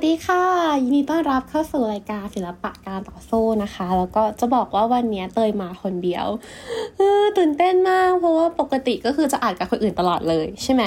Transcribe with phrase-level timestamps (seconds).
[0.00, 0.44] วัสดีค่ะ
[0.82, 6.26] ยินดีต้อนรับเข้าสู่รายการศิลปะการต่อสู้นะคะ แล้วก็จะบอกว่าวันนี้เตยมาคนเดียว
[7.38, 10.82] ตื่นเต้นมาก เพราะว่าปกติก็คือจะอ่านกับคนอื่นตลอดเลยใช่ไหม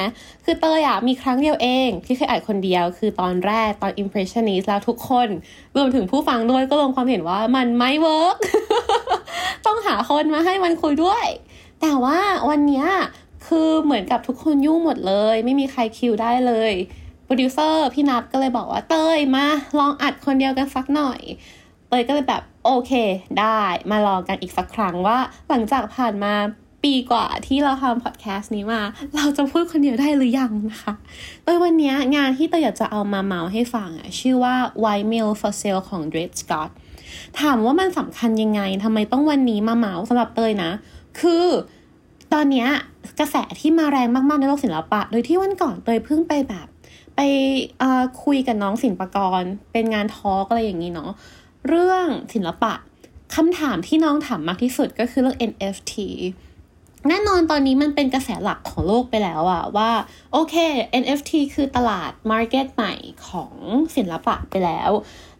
[0.45, 5.27] คือเตยอะมีครั้งเดียวเอง ที่เคยอ่านคนเดียวคือตอนแรกตอน impressionist แล้วทุกคน
[5.75, 8.35] รวมถึงผู้ฟังด้วยก็ลงความเห็นว่ามันไม่เวิร์ก
[9.65, 11.25] ต้องหาคนมาให้มันคุยด้วย
[11.81, 12.19] แต่ว่า
[12.49, 12.85] วันนี้
[13.47, 16.73] คือเหมือนกับทุกคนยุ่งหมดเลย ไม่มีใครคิวได้เลย
[17.31, 19.45] โปรดิวเซอร์พี่นัทก็เลยบอกว่าเตยมา
[19.79, 21.19] ลองอัดคนเดียวกันสักหน่อย
[21.89, 22.91] เตยก็เลยแบบโอเค
[23.39, 25.17] ได้มาลองกันอีกสักครั้งว่า
[25.49, 26.33] หลังจากผ่านมา
[26.83, 28.81] ปีกว่าที่เราทำพอดแคสต์นี้มา
[29.15, 30.93] เราจะพูดคนเดียวได้หรือยังนะคะ
[31.43, 36.69] โดยวันนี้งานที่เตยอยากจะเอามาเมาท์ให้ฟังอะชื่อว่า White Male for Sale ของ Dread Scott
[37.39, 40.71] ถามว่ามันสำคัญยังไงทำไมต้องวันนี้มาเมาท์สำหรับเตยนะ
[41.19, 41.45] คือ
[42.33, 42.65] ตอนนี้
[43.19, 46.67] กระแสที่มาแรงมากๆในโลกศิลปะ โดยที่วันก่อนเตยเพิ่งไปแบบ
[47.15, 47.21] ไป
[48.23, 51.11] คุยกับน้องศิลปกร เป็นงานทอล์กอะไรอย่างนี้เนาะ
[51.67, 52.73] เรื่องศิลปะ
[53.35, 55.93] คำถามที่น้องถามมากที่สุดก็คือเรื่อง NFT
[57.09, 59.91] แน่นอนตอนนี้มันเป็นกระแสหลักของโลกไปแล้วอะว่า
[60.31, 60.55] โอเค
[61.03, 62.93] NFT คือตลาด Market ใหม่
[63.27, 63.53] ของ
[63.95, 64.91] ศิลปะไปแล้ว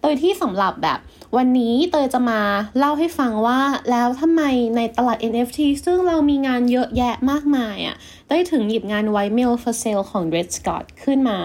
[0.02, 1.00] โดยที่สำหรับแบบ
[1.38, 2.42] วันนี้เตยจะมา
[2.78, 3.60] เล่าให้ฟังว่า
[3.92, 4.42] แล้วทำไม
[4.76, 7.96] ในตลาด NFT ซึ่งเรามีงานเยอะแยะมากมายอะ่ะ
[8.30, 11.40] ได้ถึงหยิบงาน White Mail for Sale ของ Red Scott ขึ้นมา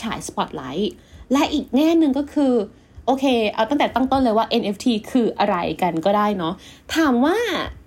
[0.00, 0.92] ฉายสปอตไลท์
[1.32, 2.54] และอีกแง่หนึ่งก็คือ
[3.06, 3.24] โอเค
[3.54, 6.54] เอาตั้งแต่ตั้งต้นเลยว่า NFT คืออะไรกันก็ได้เนาะ
[6.94, 7.36] ถามว่า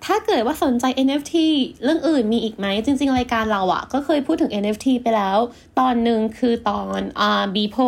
[0.04, 1.34] ถ้าเกิดว่าสนใจ NFT
[1.82, 5.38] เรื่องอื่นมีอีกไหม จริง ๆ รายการเราอะก็เคยพูดถึง NFT ไปแล้ว
[5.78, 7.86] ตอนหนึ่งคือตอนอ่า b p o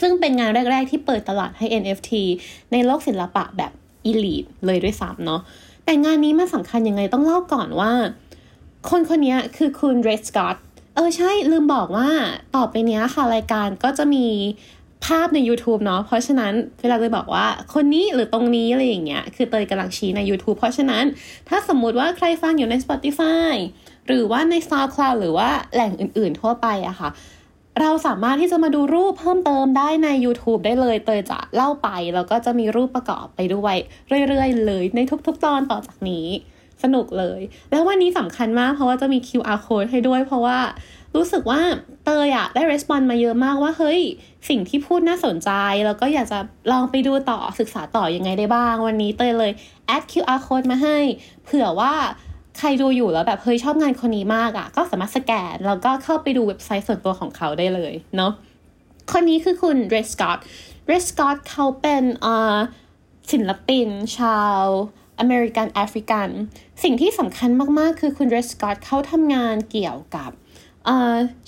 [0.00, 2.10] ซึ่งเป็นงานแรก ๆ ที่เปิดตลาดให้ NFT
[2.72, 3.72] ในโลกศิลปะแบบ
[4.10, 5.40] elite เลยด้วยซ้ำเนาะ
[5.84, 7.92] แต่งานนี้มันสำคัญยังไงต้องเล่าก่อนว่า
[8.90, 10.56] คนคนนี้คือคุณเรดสกอต
[10.94, 12.08] เออใช่ลืมบอกว่า
[12.56, 14.26] ต่อไปนี้ค่ะ รายการก็จะมี
[15.06, 21.04] ภาพใน YouTube เนาะเพราะฉะนั้นเวลาเลยบอกว่าคนนี้หรือตรงนี้อะไรอย่างเงี้ยคือเตยกำลังชี้ใน YouTube เพราะฉะนั้น
[21.48, 23.54] ถ้าสมมุติว่าใครฟังอยู่ใน Spotify
[24.06, 27.10] หรือว่าใน SoundCloud หรือว่าแหล่งอื่นๆทั่วไปอะค่ะ
[27.80, 33.74] เราสามารถที่จะมาดูรูปเพิ่มเติมได้ใน YouTube ได้เลย เตยจะเล่าไป แล้วก็จะมีรูปประกอบไปด้วย
[34.28, 36.26] เรื่อยๆ เลยในทุกๆ ตอนต่อจากนี้
[36.82, 40.58] สนุกเลย แล้ววันนี้สำคัญมากเพราะว่าจะมี QR code ให้ด้วย เพราะว่า
[41.16, 41.60] รู้สึกว่า
[42.04, 44.00] เตยอะได้รีสปอนมาเยอะมากว่า เฮ้ย
[44.48, 45.50] สิ่งที่พูดน่าสนใจ
[45.86, 46.38] แล้วก็อยากจะ
[46.72, 49.52] ลองไปดูต่อศึกษาต่อยังไงได้บ้าง วันนี้เตยเลย
[49.86, 50.98] แอด QR code มาให้
[51.44, 51.94] เผื่อว่า
[52.58, 58.32] ใครดูอยู่แล้วแบบเฮ้ยชอบงานคนนี้มากอะ่ะ ก็สามารถสแกน แล้วก็เข้าไปดูเว็บไซต์ส่วนตัวของเขาได้เลยเนาะ
[59.12, 60.38] คนนี้คือคุณเรสกอต
[60.86, 62.04] เรสกอตเขาเป็น
[63.32, 64.62] ศิลปิน ชาว
[65.20, 66.28] อเมริกันแอฟริกัน
[66.82, 70.30] สิ่งที่สำคัญมาก ๆ คือคุณเรสกอตเขาทำงานเกี่ยวกับ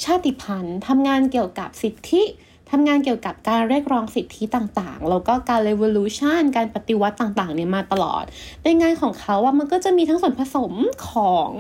[0.05, 2.23] ชาติพันธุ์ทำงานเกี่ยวกับสิทธิ
[2.71, 8.25] ทำงานเกี่ยวกับการเรียกร้องสิทธิต่างๆ แล้วก็การ revolution การปฏิวัติต่างๆเนี่ยมาตลอด
[8.65, 10.73] ในงานของเขาอะมันก็จะมีทั้งส่วนผสม
[11.11, 11.51] ของ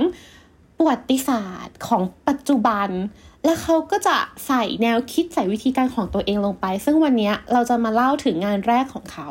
[0.76, 2.88] ประวัติศาสตร์ของปัจจุบัน
[3.44, 9.28] และเขาก็จะใส่แนวคิดใส่วิธีการของตัวเองลงไป ซึ่งวันนี้เราจะมาเล่าถึงงานแรกของเขา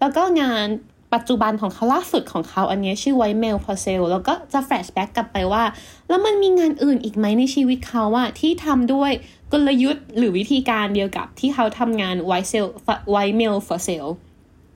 [0.00, 0.66] แล้วก็งาน
[1.14, 5.64] ปัจจุบันของเขาล่าสุดของเขาอันนี้ชื่อ White Male for Sale แล้วก็จะ flashback กลับไปว่า
[6.08, 9.10] แล้วมันมีงานอื่นอีกไหมในชีวิตเขาอะที่ทำด้วย
[9.52, 12.66] กลยุทธ์หรือวิธีการเดียวกับที่เขาทำงานไวเซล
[13.10, 14.04] ไวเมลฟอเซล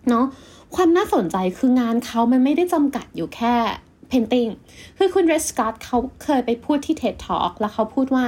[0.08, 0.26] เนาะ
[0.74, 3.54] ความน่าสนใจคืองานเขามันไม่ได้จำกัดอยู่แค่
[4.10, 4.50] painting
[4.98, 8.26] คือคุณเรสกอตเขาเคยไปพูดที่ TED Talk แล้วเขาพูดว่า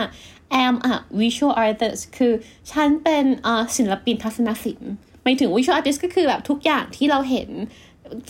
[0.65, 2.33] am a visual artist คือ
[2.73, 3.25] ฉันเป็น
[3.77, 4.93] ศิลปินทัศนศิลป์
[5.23, 7.51] หมายถึง visual artist ก็คือแบบทุกอย่างที่เราเห็น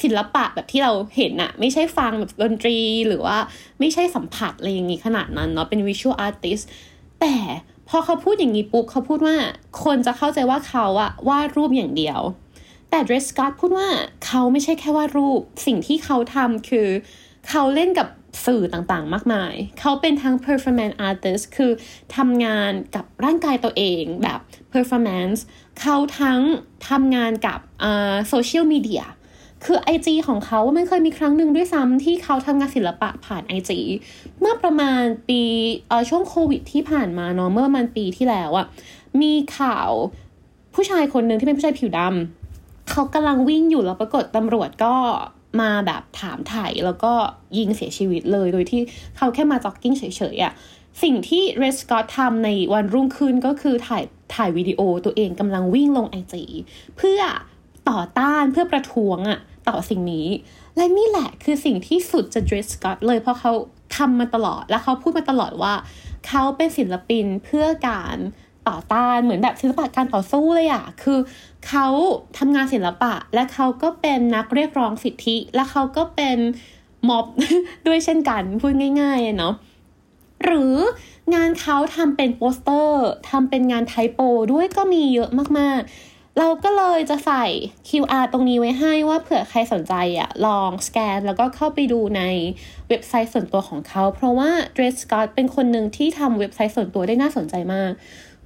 [0.03, 2.79] ศิลปะแบบที่เราเห็นอะไม่ใช่ฟังแบบดนตรี
[3.09, 3.39] หรือว่า
[3.81, 6.63] ไม่ใช่สัมผัสอะไรอย่างงี้ขนาดนั้นเนาะเป็น visual artist
[7.21, 7.37] แต่
[7.89, 9.37] พอเขาพูดอย่างนี้ปุ๊บเขาพูดว่า
[9.85, 12.21] คนจะเข้าใจว่าเขาอะวาดรูปอย่างเดียว
[12.91, 13.89] แต่เดรสกอตพูดว่า
[14.27, 16.89] เขาไม่ใช่แค่วาดรูป สิ่งที่เขาทำคือ
[17.49, 18.09] เขาเล่นกับ
[18.47, 21.73] สื่อต่างๆ มากมาย เขาเป็นทั้ง performance artist คือ
[22.17, 24.41] ทำงานกับร่างกายตัวเองแบบ
[24.73, 25.41] performance
[25.81, 26.41] เขาทั้ง
[26.89, 27.59] ทำงานกับ
[28.29, 29.05] โซเชียลมีเดีย
[29.67, 33.71] คือ IG ของเขาว่ามันเคยมีครั้งหนึ่งด้วยซ้ำที่เขาทำงานศิลปะผ่าน IG
[34.41, 35.41] เมื่อประมาณปี
[35.89, 38.67] เอ่อช่วงโควิดที่ผ่านมาเนาะเมื่อมันปีที่แล้วอะ
[39.23, 39.89] มีข่าว
[40.75, 44.95] ผู้ชายคนหนึ่งที่เป็นผู้ชายผิวดำเขากำลังวิ่งอยู่แล้วปรากฏตำรวจก็
[45.61, 47.13] มาแบบถามถ่ายแล้วก็
[47.59, 48.81] ยิงเสียชีวิตเลย โดยที่
[49.17, 50.53] เขาแค่มาจ็อกกิ้งเฉยๆอะ่ะ
[51.03, 56.45] สิ่งที่เรสกอตทำในวันรุ่งขึ้นก็คือถ่ายถ่ายวิดีโอตัวเองกำลังวิ่งลงไอจี
[56.97, 57.21] เพื่อ
[57.91, 59.39] ต่อต้านเพื่อประท้วงอะ
[59.69, 60.29] ต่อสิ่งนี้
[60.77, 63.53] และนี่แหละคือสิ่งที่สุดจะเดรสกอตเลยเพราะเขา
[63.97, 65.75] ทำมาตลอดและเขาพูดมาตลอดว่า
[66.29, 68.17] เขาเป็นศิลปินเพื่อการ
[68.69, 71.19] ต่อต้านเหมือนแบบศิลปะการต่อสู้เลยอะคือ
[71.69, 71.87] เขา
[72.39, 76.39] ทำงานศิลปะ และเขาก็เป็นนักเรียกร้องสิทธิ และเขาก็เป็น
[77.09, 77.27] ม็อบ
[77.87, 79.55] ด้วยเช่นกันพูดง่ายๆเนาะ
[80.45, 80.75] หรือ
[81.35, 84.21] งานเขาทำเป็นโปสเตอร์ทำเป็นงานไทโป
[84.53, 87.45] ด้วยก็มีเยอะมากๆ เราก็เลยจะใส่
[87.89, 92.23] QR ตรงนี้ไว้ให้ว่าเผื่อใครสนใจอะลองสแกนแล้วก็เข้าไปดูใน
[92.89, 97.91] เว็บไซต์ส่วนตัวของเขา เพราะว่า Dress Scott เป็นคนหนึ่งที่ทำเว็บไซต์ส่วนตัวได้น่าสนใจมาก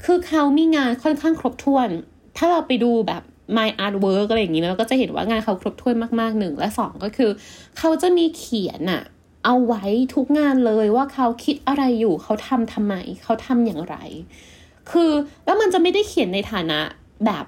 [0.05, 1.89] คือเขามีงานค่อนข้างครบถ้วน
[2.37, 3.23] ถ้าเราไปดูแบบ
[3.57, 7.31] My Artwork อะไรอย่างนี้เราก็จะเห็นว่างานเขาครบถ้วนมากๆหนึ่งและสองก็คือ
[7.79, 9.03] เขาจะมีเขียนอะ
[9.45, 13.97] เอาไว้ทุกงานเลยว่าเขาคิดอะไรอยู่ เขาทำทำไม เขาทำอย่างไร
[14.91, 15.11] คือ
[15.45, 16.81] แล้วมันจะไม่ได้เขียนในฐานะ
[17.27, 17.45] แบบ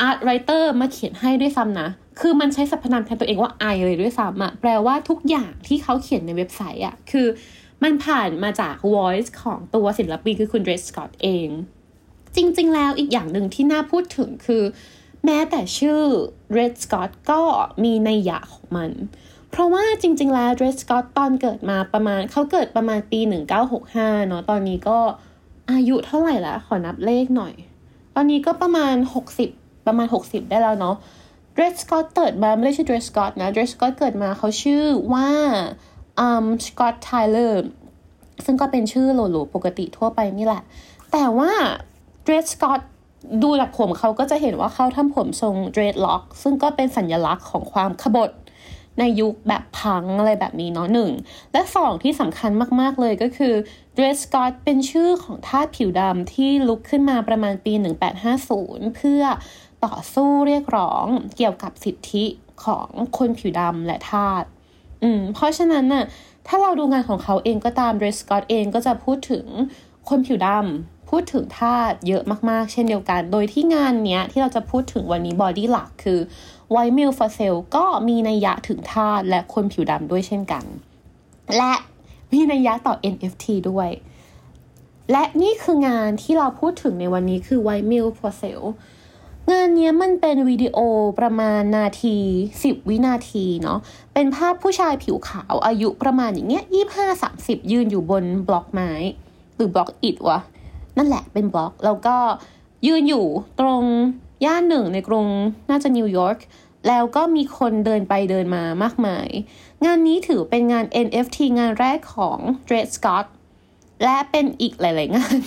[0.00, 1.88] art writer มาเขียนให้ด้วยซ้ำนะ
[2.20, 7.26] คือมันใช้สรรพนามแทนตัวเองว่า I เลยด้วยซ้ำอะแปลว่าทุกอย่างที่เขาเขียนในเว็บไซต์อะคือ
[7.82, 11.48] มันผ่านมาจาก voice ของตัวศิลปินคือคุณ Dread Scott เอง
[12.36, 14.62] จริงๆ แล้วอีกอย่างหนึ่งที่น่าพูดถึงคือ
[15.24, 16.00] แม้แต่ชื่อ
[16.56, 17.40] Red Scott ก็
[17.84, 18.90] มีในยะของมัน
[19.50, 23.20] เพราะว่าจริง ๆ แล้ว Dread Scott ตอนเกิดมาประมาณเขาเกิดประมาณปี
[23.74, 24.98] 1965 เนาะตอนนี้ก็
[25.70, 27.54] อายุเท่าไหร่ละขอนับเลขหน่อย
[28.14, 28.96] ตอนนี้ก็ประมาณ
[29.34, 30.96] 60 ประมาณ 60 ได้แล้วเนาะ
[31.52, 34.82] Dread Scott เกิดมาไม่ได้ชื่อ Dread Scott นะ Dread Scott เกิดมาเขาชื่อ
[35.12, 35.28] ว่า
[36.18, 37.62] อืม Scott Tyler
[38.44, 40.62] ซึ่งก็เป็นชื่อโหลๆปกติทั่วไปนี่แหละ
[41.12, 41.52] แต่ว่า
[42.22, 42.80] Dread Scott
[43.42, 48.30] ดูจากผมเขาก็จะเห็นว่าเขาทำผมทรง dreadlock ซึ่งก็เป็นสัญลักษณ์ของความขบฏ
[48.98, 51.10] ในยุคแบบพังอะไรแบบนี้เนาะหนึ่ง
[51.52, 52.50] และสองที่สำคัญ
[52.80, 53.54] มาก ๆ เลยก็คือ
[53.96, 57.72] Dred Scott เป็นชื่อของทาสผิวดำที่ลุกขึ้นมาประมาณปี
[58.34, 59.22] 1850 เพื่อ
[59.84, 62.24] ต่อสู้เรียกร้องเกี่ยวกับสิทธิ
[62.64, 62.88] ของ
[63.18, 64.44] คนผิวดำและทาส
[65.02, 66.04] อืมเพราะฉะนั้นน่ะ
[66.46, 69.46] ถ้าเราดูงานของเขาเองก็ตาม Dred Scott เองก็จะพูดถึง
[70.08, 76.18] คนผิวดำพูดถึงทาสเยอะมากๆ เช่นเดียวกัน โดยที่งานเนี้ยที่เราจะพูดถึงวันนี้บอดี้หลักคือ
[76.70, 80.64] White Male for Sale ก็มีนัยยะถึงทาสและคนผิวดำด้วยเช่นกัน
[81.56, 81.74] และ
[82.32, 83.88] มีนัยยะต่อ NFT ด้วย
[85.12, 88.60] และนี่คืองานที่เราพูดถึงในวันนี้คือ White Male for Sale
[89.52, 90.78] งานนี้มันเป็นวิดีโอ
[91.18, 92.16] ประมาณนาที
[92.52, 93.78] 10 วินาทีเนาะ
[94.14, 98.90] เป็นภาพผู้ชายผิวขาวอายุประมาณอย่างเงี้ยยี่ห้าสามสิบยืนอยู่บนบล็อกไม้
[99.56, 100.38] หรือบล็อกอิฐวะ
[100.96, 102.16] นั่นแหละเป็นบล็อก แล้วก็
[102.86, 103.26] ยืนอยู่
[103.60, 103.82] ตรง
[104.44, 105.26] ย่านหนึ่งในกรุง
[105.70, 106.38] น่าจะนิวยอร์ก
[106.88, 109.28] แล้วก็มีคนเดินไปเดินมามากมาย
[109.84, 112.38] งานนี้ถือเป็นงาน NFT งานแรกของ
[112.68, 113.26] Dred Scott
[114.02, 115.38] และเป็นอีกหลาย ๆ งาน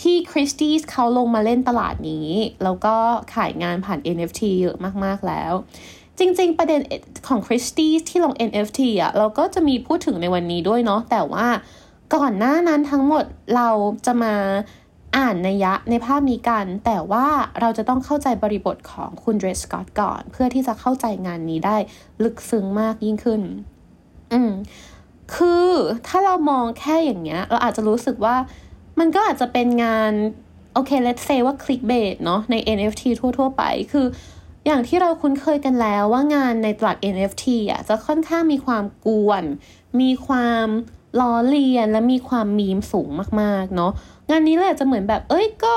[0.00, 2.28] ที่ Christie's เขาลงมาเล่นตลาดนี้
[2.64, 2.96] แล้วก็
[3.34, 5.52] ขายงานผ่าน NFT เยอะมาก ๆ แล้ว
[6.18, 6.80] จริง ๆ ประเด็น
[7.28, 11.46] ของ Christie's ที่ลง NFT อะ เราก็จะมีพูดถึงในวันนี้ด้วยเนาะแต่ว่า
[12.14, 13.24] ก่อนหน้านั้นทั้งหมด
[13.56, 13.70] เรา
[14.06, 14.34] จะมา
[15.16, 17.26] อ่านในยะในภาพนี้กัน แต่ว่า
[17.60, 21.76] เราจะต้องเข้าใจบริบทของคุณเดรสกอตก่อน เพื่อที่จะเข้าใจงานนี้ได้
[22.24, 23.42] ลึกซึ้งมากยิ่งขึ้น
[24.32, 24.50] อืม
[25.34, 25.66] คือ
[26.06, 28.36] ถ้าเรามองแค่อย่างเงี้ย เราอาจจะรู้สึกว่า
[28.98, 30.12] มันก็อาจจะเป็นงาน
[30.74, 33.02] โอเค let's say ว่า clickbait เนาะใน NFT
[33.38, 34.06] ทั่ว ๆ ไป คือ
[34.66, 39.44] อย่างที่เราคุ้นเคยกันแล้วว่างานในตลาด NFT อะจะค่อนข้างมีความกวน
[40.00, 40.68] มีความ
[41.20, 43.08] ล้อเลียนและมีความมีมสูง
[43.40, 43.92] มากๆ เนาะ
[44.30, 45.76] งานนี้เลยจะเหมือนแบบ เอ้ยก็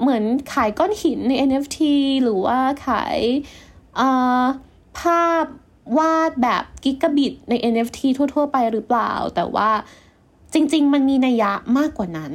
[0.00, 1.78] เหมือนขายก้อนหินใน NFT
[2.22, 3.18] หรือว่าขาย
[4.98, 5.44] ภาพ
[5.98, 8.00] วาดแบบกิกะบิตใน NFT
[8.34, 9.70] ทั่ว ๆ ไปหรือเปล่า แต่ว่า
[10.52, 12.32] จริง ๆ มันมีนัยยะมากกว่านั้น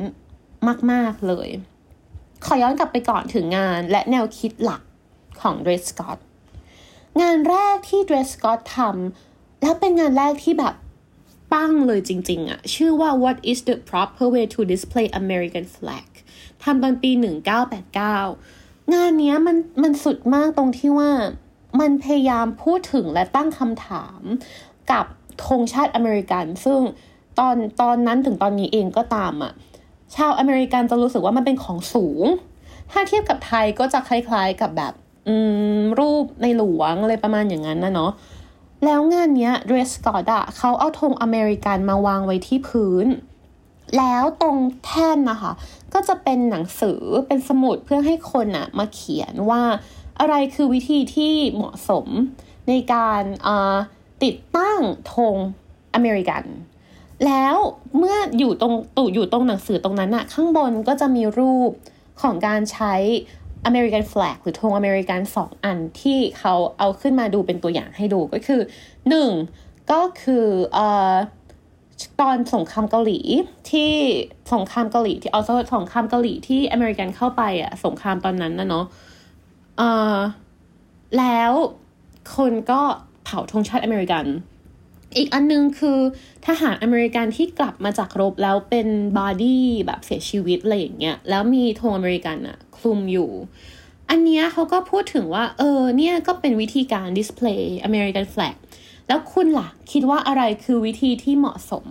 [0.92, 1.50] มาก ๆ เลย
[2.46, 4.82] ขอย้อนกลับไปก่อนถึงงานและแนวคิดหลัก
[5.42, 6.20] ของ Dred Scott
[7.22, 10.76] งานแรกที่ Dred Scott ทำแล้วเป็นงานแรกที่แบบ
[11.52, 16.08] ปั้งเลยจริง ๆอะชื่อว่า What is the proper way to display American flag
[16.64, 17.12] ทำตอนปี
[18.02, 21.12] 1989 งานนี้มันมันสุดมากตรงที่ว่า
[21.80, 24.22] มันพยายามพูดถึงและตั้งคำถาม
[24.92, 25.06] กับ
[25.46, 26.82] ธงชาติอเมริกัน ซึ่ง
[27.40, 29.54] ตอนตอนนั้นถึงตอนนี้เองก็ตามอะ
[30.16, 32.26] ชาวอเมริกันจะรู้สึกว่ามันเป็นของสูง
[32.92, 34.94] ถ้าเทียบกับไทยก็จะคล้ายๆกับแบบ
[36.00, 38.12] รูปในหลวงอะไรประมาณอย่างนั้นนะเนาะ
[38.86, 43.08] แล้วงานนี้เดรสกอตอะเขาเอาธงอเมริกันมาวางไว้ที่พื้น
[43.98, 45.52] แล้วตรงแท่นนะคะ
[45.94, 49.62] ก็จะเป็นหนังสือเป็นสมุดเพื่อให้คนอะมาเขียนว่า
[50.20, 52.08] อะไรคือวิธีที่เหมาะสม
[52.70, 53.24] ในการ
[54.24, 54.80] ติดตั้ง
[55.14, 55.36] ธง
[55.96, 56.44] อเมริกัน
[57.26, 57.56] แล้ว
[57.98, 61.72] เมื่ออยู่ตรงตุอยู่ตรงหนังสือตรงนั้นอะข้างบนก็จะมีรูป
[62.22, 62.94] ของการใช้
[63.70, 68.62] American flag หรือธงอเมริกันสองอันที่เขาเอาขึ้นมาดูเป็นตัวอย่างให้ดูก็คือ
[69.10, 69.30] หนึ่ง
[69.92, 70.46] ก็คือ
[70.78, 70.80] อ
[72.22, 73.20] ตอนสงครามเกาหลี
[73.72, 73.92] ที่
[74.54, 75.42] สงครามเกาหลีที่เอา
[75.76, 78.86] สงครามเกาหลีที่อเมริกันเข้าไปอะสงครามตอนนั้นนะเนาะ
[79.78, 79.82] เอ
[80.16, 80.18] อ
[81.18, 81.52] แล้ว
[82.36, 82.82] คนก็
[83.24, 84.26] เผาธงชาติอเมริกัน
[85.16, 86.00] อีกอันนึงคือ
[86.48, 93.32] ทหารอเมริกันที่กลับมาจากรบแล้วเป็น body แบบเสียชีวิตอะไรอย่างเงี้ยแล้วมีธงอเมริกันอะคลุมอยู่
[94.10, 98.56] อันเนี้ยเขาก็พูดถึงว่า เออเนี่ยก็เป็นวิธีการ display American flag
[99.08, 101.86] แล้วคุณล่ะ คิดว่าอะไรคือวิธีที่เหมาะสม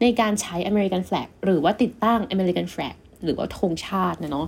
[0.00, 4.46] ในการใช้ American flag หรือว่าติดตั้ง American flag หรือว่าธงชาตินะเนาะ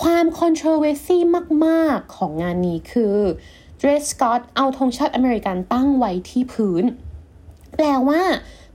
[0.00, 1.18] ความ controversy
[1.66, 3.16] มาก ๆ ของงานนี้คือ
[3.78, 6.84] Dread Scott เอาธงชาติอเมริกันตั้งไว้ที่พื้น
[7.76, 8.22] แปลว่า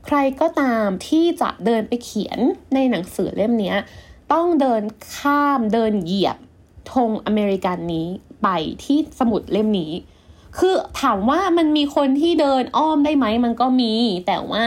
[0.06, 2.40] ใครก็ตามที่จะเดินไปเขียน
[2.74, 3.74] ในหนังสือเล่มนี้
[4.34, 4.84] ต้องเดิน
[5.16, 6.38] ข้ามเดินเหยียบ
[6.94, 8.08] ธงอเมริกันนี้
[8.44, 8.48] ไป
[8.84, 9.92] ที่สมุดเล่มนี้
[10.58, 13.94] คือถามว่ามันมีคนที่เดินอ้อมได้ไหมมันก็มี
[14.28, 14.66] แต่ว่า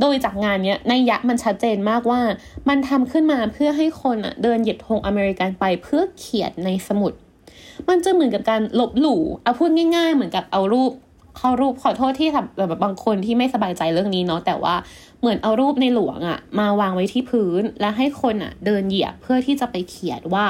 [0.00, 2.20] โดยจากงานเนี้ยนัยยะมันชัดเจนมากว่า
[2.68, 7.12] มันทำขึ้นมาเพื่อให้คนอะเดินเหยียบธงอเมริกันไปเพื่อเขียนในสมุด
[7.88, 10.92] มันจะเหมือนกับการลบหลู่เอาพูดง่าย ๆ เหมือนกับเอารูป
[11.36, 14.74] เขารูปขอโทษที่แบบบางคนที่ไม่สบายใจเรื่องนี้เนาะแต่ว่า
[15.20, 20.46] เหมือนเอารูปในหลวงอะมาวางไว้ที่พื้น และให้คนอะเดินเหยียบเพื่อที่จะไปเขียนว่า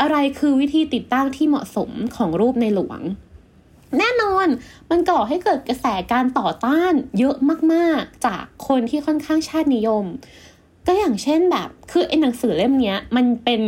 [0.00, 3.00] อะไรคือวิธีติดตั้งที่เหมาะสมของรูปในหลวง
[3.98, 4.46] แน่นอน
[4.90, 7.36] มันก่อให้เกิดกระแสการต่อต้านเยอะ
[7.72, 10.04] มากๆ จากคนที่ค่อนข้างชาตินิยม
[10.86, 13.62] ก็อย่างเช่นแบบคือไอ้หนังสือเล่มนี้มันเป็น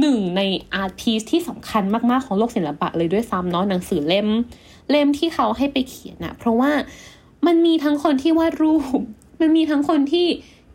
[0.00, 0.42] หนึ่งใน
[0.74, 4.28] อาร์ติสที่สำคัญมากๆของโลกศิลปะเลยด้วยซ้ำเนาะหนังสือเล่ม
[4.90, 6.72] เล่มที่เขาให้ไปเขียนอะเพราะว่า
[7.46, 9.00] มันมีทั้งคนที่วาดรูป
[9.40, 10.26] มันมีทั้งคนที่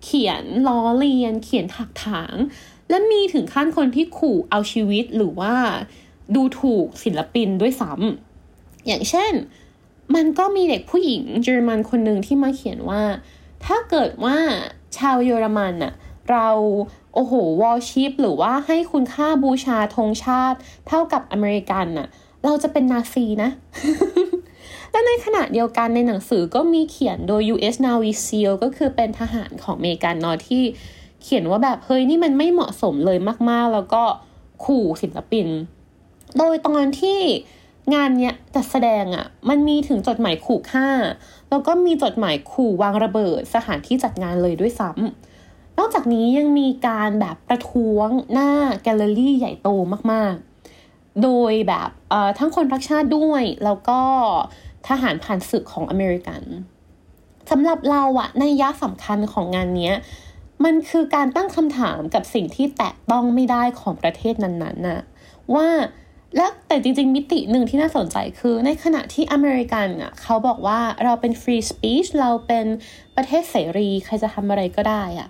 [0.04, 2.36] เขียนล้อเลียน เขียนถักถาง
[2.90, 5.54] และมีถึงขั้นคนที่ขู่เอาชีวิตหรือว่า
[6.36, 8.35] ดูถูกศิลปินด้วยซ้ำ
[8.88, 9.34] อย่างเช่น
[10.16, 13.04] มันก็มีเด็กผู้หญิงเยอรมันคนหนึ่งที่มาเขียนว่า
[13.66, 14.38] ถ้าเกิดว่า
[14.98, 15.94] ชาวเยอรมันอะ
[16.32, 16.48] เรา
[17.14, 22.08] โอ้โหวอลชิปหรือว่าให้คุณค่าบูชาธงชาติเท่ากับอเมริกันน่ะ
[22.44, 23.50] เราจะเป็นนาซีนะ
[24.92, 27.76] และในขณะเดียวกันในหนังสือก็มีเขียนโดย U.S.
[27.86, 30.64] Navy SEAL ก็คือเป็นทหารของอเมริกันเนาะที่
[31.24, 34.04] เขียนว่าแบบเฮ้ยนี่มันไม่เหมาะสมเลยมากๆ แล้วก็
[34.66, 35.48] ขู่ศิลปิน
[36.38, 37.20] โดยตอนที่
[37.94, 40.88] งานเนี้ยจัดแสดงอะ่ะ มันมีถึงจดหมายขู่ฆ่า
[41.50, 48.52] แล้วก็มีจดหมายขู่วางระเบิดสถานที่จัดงานเลยด้วยซ้ำนอกจากนี้ยังมีการแบบประท้วงหน้า
[48.84, 49.70] แกลเลอรี่ใหญ่โต
[50.12, 50.36] มาก
[50.78, 51.90] ๆ โดยแบบ
[52.38, 54.00] ทั้งคนรักชาติด้วย แล้วก็
[54.88, 56.42] ทหารผ่านศึกของอเมริกัน
[57.52, 59.92] สำหรับเราอะนัยยะสำคัญของงานนี้
[60.64, 65.02] มันคือการตั้งคำถามกับสิ่งที่แตะต้องไม่ได้ของประเทศนั้นๆน่ะ
[65.56, 65.68] ว่า
[66.38, 72.66] และแต่จริง ๆ มิติหนึ่งที่น่าสนใจคือในขณะที่อเมริกันอะเขาบอกว่าเราเป็น free speech เราเป็น
[73.16, 75.30] ประเทศเสรี ใครจะทำอะไรก็ได้อะ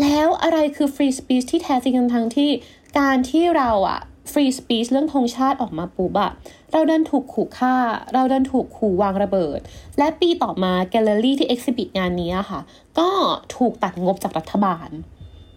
[0.00, 2.50] แล้วอะไรคือ free speech ที่แท้จริงทั้งที่
[2.98, 4.00] การที่เราอะ
[4.32, 6.32] free speech เรื่องธงชาติออกมาปุ๊บอะ
[6.72, 7.74] เราดันถูกขู่ฆ่า
[8.12, 9.60] เราดันถูกขู่วางระเบิด
[9.98, 12.60] และปีต่อมาแกลเลอรี่ที่ exhibit งานนี้ค่ะ
[12.98, 13.08] ก็
[13.56, 14.88] ถูกตัดงบจากรัฐบาล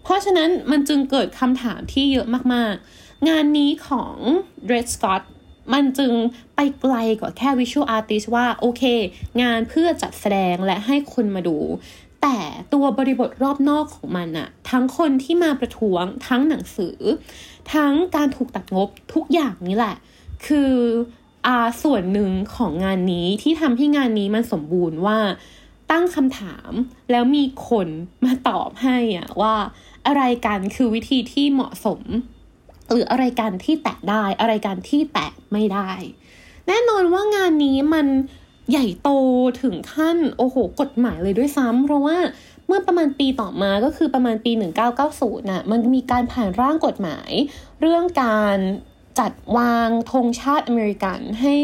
[0.02, 4.16] เพราะฉะนั้นมันจึงเกิดคำถามที่เยอะมากๆ งานนี้ของ
[4.70, 5.22] Dread Scott
[5.72, 6.12] มันจึง
[6.54, 8.82] ไปไกลกว่าแค่ Visual Artist ว่าโอเค
[9.42, 11.58] งานเพื่อจัดแสดงและให้คนมาดู
[12.22, 12.38] แต่
[12.72, 16.98] ตัวบริบทรอบนอกของมันอะทั้งคนที่มาประท้วงทั้งหนังสือ
[17.72, 19.96] ทั้งการถูกตัดงบทุกอย่างนี้แหละ
[20.46, 20.72] คือ
[21.46, 25.18] อาส่วนหนึ่งของงานนี้ที่ทำให้งานนี้มันสมบูรณ์ว่า
[25.90, 26.70] ตั้งคำถาม
[27.10, 27.88] แล้วมีคน
[28.24, 29.54] มาตอบให้อะว่า
[30.06, 32.00] อะไรกันคือวิธีที่เหมาะสม
[32.90, 35.90] หรืออะไรกันที่แตะได้อะไรกันที่แตะไม่ได้
[36.66, 38.06] แน่นอนว่างานนี้มัน
[38.70, 39.10] ใหญ่โต
[39.62, 42.16] ถึงขั้นโอ้โห กฎหมายเลยด้วยซ้ำเพราะว่า
[42.66, 44.52] เมื่อประมาณปีต่อมาก็คือประมาณปี
[45.00, 47.30] 1990น่ะมันมีการผ่านร่างกฎหมาย
[47.80, 48.58] เรื่องการ
[49.18, 51.54] จัดวางธงชาติอเมริกันให้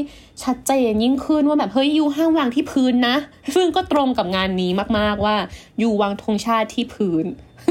[0.42, 3.16] ชัดเจนยิ่งขึ้นว่าแบบเฮ้ยยูห้ามวางที่พื้นนะ
[3.54, 5.36] ซึ่งก็ตรงกับงานนี้มากๆว่า
[5.82, 7.24] ยูวางธงชาติที่พื้น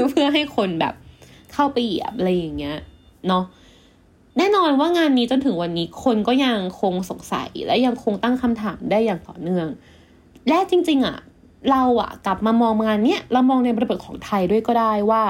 [0.10, 0.94] เพื่อให้คนแบบ
[1.54, 2.78] เข้าไปเหยียบอะไรอย่างเงี้ย
[3.28, 3.44] เนาะ
[4.38, 9.68] แน่นอนว่างานนี้จนถึงวันนี้คนก็ยังคงสงสัยและยังคงตั้งคำถามได้อย่างต่อเนื่อง
[10.48, 11.18] และจริง ๆอะ
[11.72, 15.24] เราอะกลับมามองงานเนี้ยเรามองในบริบทของไทยด้วยก็ได้ว่า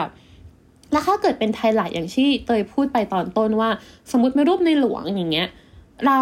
[0.91, 3.69] แล้วถ้าเกิดเป็นไทยหลายอย่างที่เตยพูดไปตอนต้นว่า
[4.11, 5.47] สมมติไมารูปในหลวงอย่างเงี้ย
[6.07, 6.19] เรา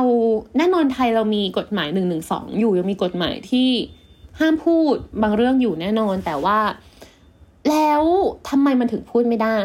[0.57, 3.69] แน่นอนไทยเรามีกฎหมายหนึ่งหนึ่งสองอยู่ยังมีกฎหมายที่
[4.39, 6.59] ห้ามพูดบางเรื่องอยู่แน่นอนแต่ว่า
[7.69, 8.01] แล้ว
[8.49, 9.59] ทำไมมันถึงพูดไม่ได้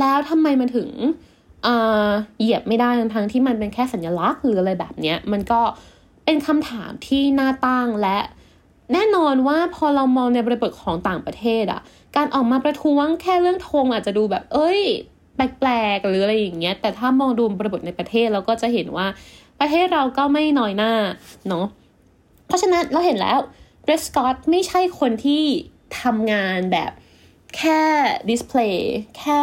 [0.00, 0.88] แล้วทำไมมันถึง
[1.64, 5.60] เหยียบไม่ได้ทั้งที่มันเป็นแค่สัญลักษณ์หรืออะไรแบบเนี้ย มันก็
[6.24, 8.18] เป็นคำถามที่น่าตั้งและ
[8.92, 11.80] แน่นอนว่าพอเรามองในบริบทของต่างประเทศอะ
[12.16, 14.80] การออกมาประท้วงแค่เรื่องธงอาจจะดูแบบ เอ้ย
[15.34, 19.06] แปลกๆหรืออะไรอย่างเงี้ย แต่ถ้ามองดูบริบทในประเทศเราก็จะเห็นว่า
[19.60, 20.92] ประเทศเราก็ไม่น้อยหน้า
[21.48, 21.66] เนาะ
[22.46, 23.38] เพราะฉะนั้นเราเห็นแล้ว
[23.84, 25.44] เดรสกอตไม่ใช่คนที่
[26.00, 26.92] ทำงานแบบ
[27.56, 27.80] แค่
[28.28, 29.42] ดิสเพลย์แค่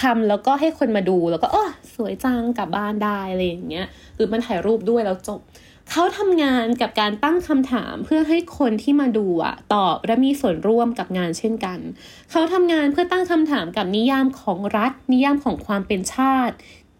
[0.00, 5.40] ทำแล้วก็ให้คนมาดูแล้วก็เออสวยจังกลับบ้านได้อะไรอย่างเงี้ยหรือมันถ่ายรูปด้วยแล้วจบ
[5.90, 11.78] เขาทำงานกับการตั้งคำถามเพื่อให้คนที่มาดูอะตอบและมีส่วนร่วมกับงานเช่นกัน
[12.30, 16.54] เขาทำงานเพื่อตั้งคำถามกับนิยามของรัฐ นิยามของความเป็นชาติ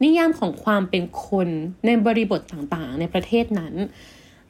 [0.04, 1.49] นิยามของความเป็นคน
[1.87, 3.75] ในบริบทต่างๆ ในประเทศนั้น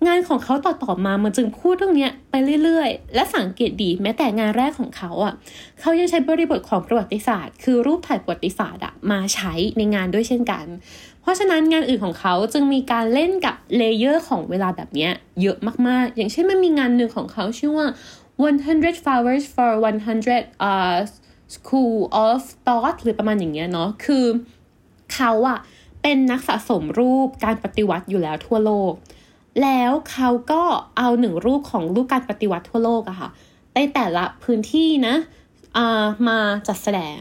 [0.06, 5.34] งานของเขาต่อต่อมามันจึงพูดเรื่องนี้ไปเรื่อยๆ และสังเกตดีแม้แต่งานแรกของเขาอะ
[5.80, 10.64] เขายังใช้บริบทของประวัติศาสตร์ คือรูปถ่ายประวัติศาสตร์อะมาใช้ในงานด้วยเช่นกัน
[11.22, 15.08] เพราะฉะนั้นงานอื่นของเขาจึงมีการเล่นกับ layer ของเวลาแบบนี้
[15.42, 17.86] เยอะมากๆ อย่างเช่นมันมีงานหนึ่งของเขาชื่อว่า
[18.48, 19.70] 100 flowers for
[20.20, 20.96] 100 uh
[21.54, 24.24] school of thought หรือประมาณอย่างเงี้ยเนาะคือ
[25.14, 25.58] เขาอะ
[26.02, 28.92] เป็นนักสะสมรูปการปฏิวัติอยู่แล้วทั่วโลก
[29.62, 30.62] แล้วเขาก็
[30.98, 33.28] เอาหนึ่งรูปของรูปการปฏิวัติทั่วโลกอะค่ะ
[33.74, 35.14] ในแต่ละพื้นที่นะ
[36.28, 36.38] มา
[36.68, 37.20] จัดแสดง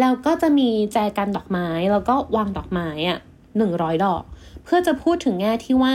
[0.00, 3.18] แล้วก็จะมีแจกันดอกไม้ แล้วก็วางดอกไม้อะ
[3.56, 4.22] หนึ่งร้อยดอก
[4.64, 5.94] เพื่อจะพูดถึงแง่ที่ว่า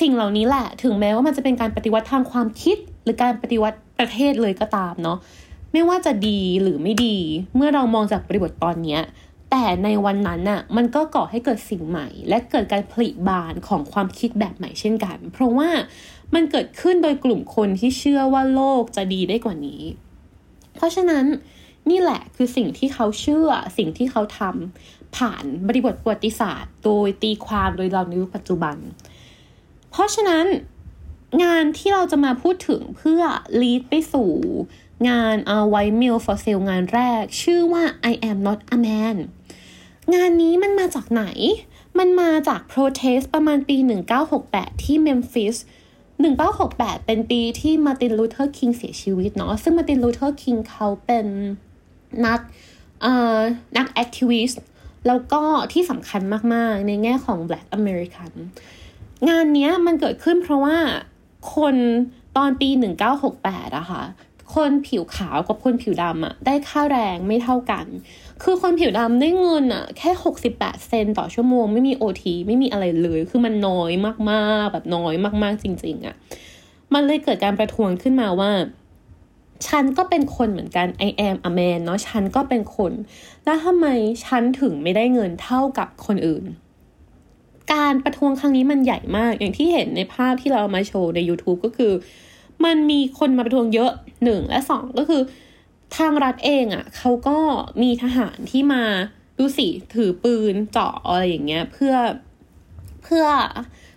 [0.00, 5.18] สิ่งเหล่านี้แหละ ถึงแม้ว่ามันจะเป็นการปฏิวัติทางความคิด หรือการปฏิวัติประเทศเลยก็ตามเนาะ
[5.72, 7.16] ไม่ว่าจะดีหรือไม่ดี
[7.56, 9.00] เมื่อเรามองจากบริบทตอนเนี้ย
[9.50, 15.70] แต่ในวันนั้นน่ะมันก็ก่อให้เกิดสิ่งใหม่ และเกิดการผลิบานของความคิดแบบใหม่เช่นกัน เพราะว่า
[16.34, 19.82] มันเกิดขึ้นโดยกลุ่มคนที่เชื่อว่าโลกจะดีได้กว่านี้
[20.74, 21.24] เพราะฉะนั้น
[21.90, 28.76] นี่แหละคือสิ่งที่เขาเชื่อสิ่งที่เขาทำผ่านบริบทประวัติศาสตร์ โดยตีความโดยเราในยุคปัจจุบัน
[29.90, 30.46] เพราะฉะนั้น
[31.44, 33.20] งานที่เราจะมาพูดถึงเพื่อ
[33.60, 34.30] lead ไปสู่
[35.08, 39.16] งาน uh, White Male for Sale งานแรก ชื่อว่า I am not a man
[40.14, 41.24] งานนี้มันมาจากไหน
[41.98, 43.76] มันมาจาก protest ประมาณปี
[44.30, 45.56] 1968 ที่เมมฟิส
[46.30, 51.26] 1968 เป็นปีที่มาร์ตินลูเธอร์คิงเสียชีวิตเนาะซึ่งมาร์ตินลูเธอร์คิงเขาเป็น
[52.26, 52.40] นัก
[53.76, 54.60] นัก activist
[55.06, 56.22] แล้วก็ที่สำคัญ
[56.54, 58.32] มาก ๆ ในแง่ของ Black American
[59.28, 60.76] งานนี้มันเกิดขึ้นเพราะว่า
[61.54, 61.76] คน
[62.36, 62.68] ตอนปี
[63.22, 64.02] 1968อะค่ะ
[64.54, 67.86] คนผิวขาวกับคนผิวดำอะได้ค่าแรงไม่เท่ากัน
[68.42, 73.92] คือคนผิวดำได้เงินอะแค่หกสิบแปดเซนต่อชั่วโมง ไม่มีโอทีไม่มีอะไรเลย คือมันน้อย
[74.30, 76.14] มากๆ แบบน้อยมากๆจริง ๆอะ
[76.94, 78.50] มันเลยเกิดการประท้วงขึ้นมาว่า
[79.68, 82.92] ฉันก็เป็นคนเหมือนกัน I am a man เนาะฉันก็เป็นคน
[83.44, 83.86] แล้วทำไม
[84.24, 86.44] ฉันถึงไม่ได้เงินเท่ากับคนอื่น
[87.72, 91.92] การประท้วงครั้งนี้มันใหญ่มาก อย่างที่เห็นในภาพที่เรามาโชว์ใน YouTube ก็คือ
[92.64, 93.92] มันมีคนมาประท้วงเยอะ
[94.24, 95.22] หนึ่งและสองก็คือ
[95.96, 97.38] ทางรัฐเองอะ่ะเขาก็
[97.82, 98.82] มีทหารที่มา
[99.38, 101.94] ดูสิถือปืนเจาะอะไรอย่างเงี้ย เพื่อ
[103.04, 103.26] เพื่อ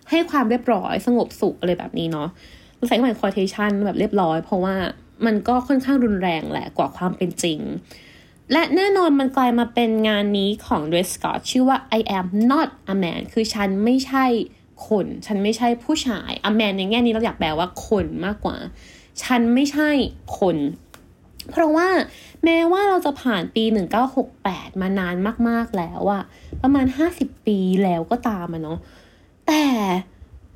[0.09, 2.29] ให้ความเรียบร้อยสงบสุขอะไรแบบนี้เนาะ
[2.87, 4.75] ใส่คำหมาย quotation แบบเรียบร้อย เพราะว่า
[5.25, 7.59] มันก็ค่อนข้างรุนแรงแหละกว่าความเป็นจริง
[8.51, 14.25] และแน่นอนมันกลายมาเป็นงานนี้ของ Dress Scott ชื่อว่า I am not a man คือฉันไม่ใช่
[14.87, 18.57] คน ฉันไม่ใช่ผู้ชาย a man ในแง่นี้เราอยากแปลว่าคนมากกว่า
[19.23, 19.89] ฉันไม่ใช่
[20.39, 20.57] คน
[21.51, 21.87] เพราะว่า
[22.43, 23.63] แม้ว่าเราจะผ่านปี
[24.21, 25.15] 1968 มานาน
[25.49, 26.23] มากๆแล้วอะ
[26.61, 28.79] ประมาณ 50 ปีแล้วก็ตามอะเนาะ
[29.47, 29.65] แต่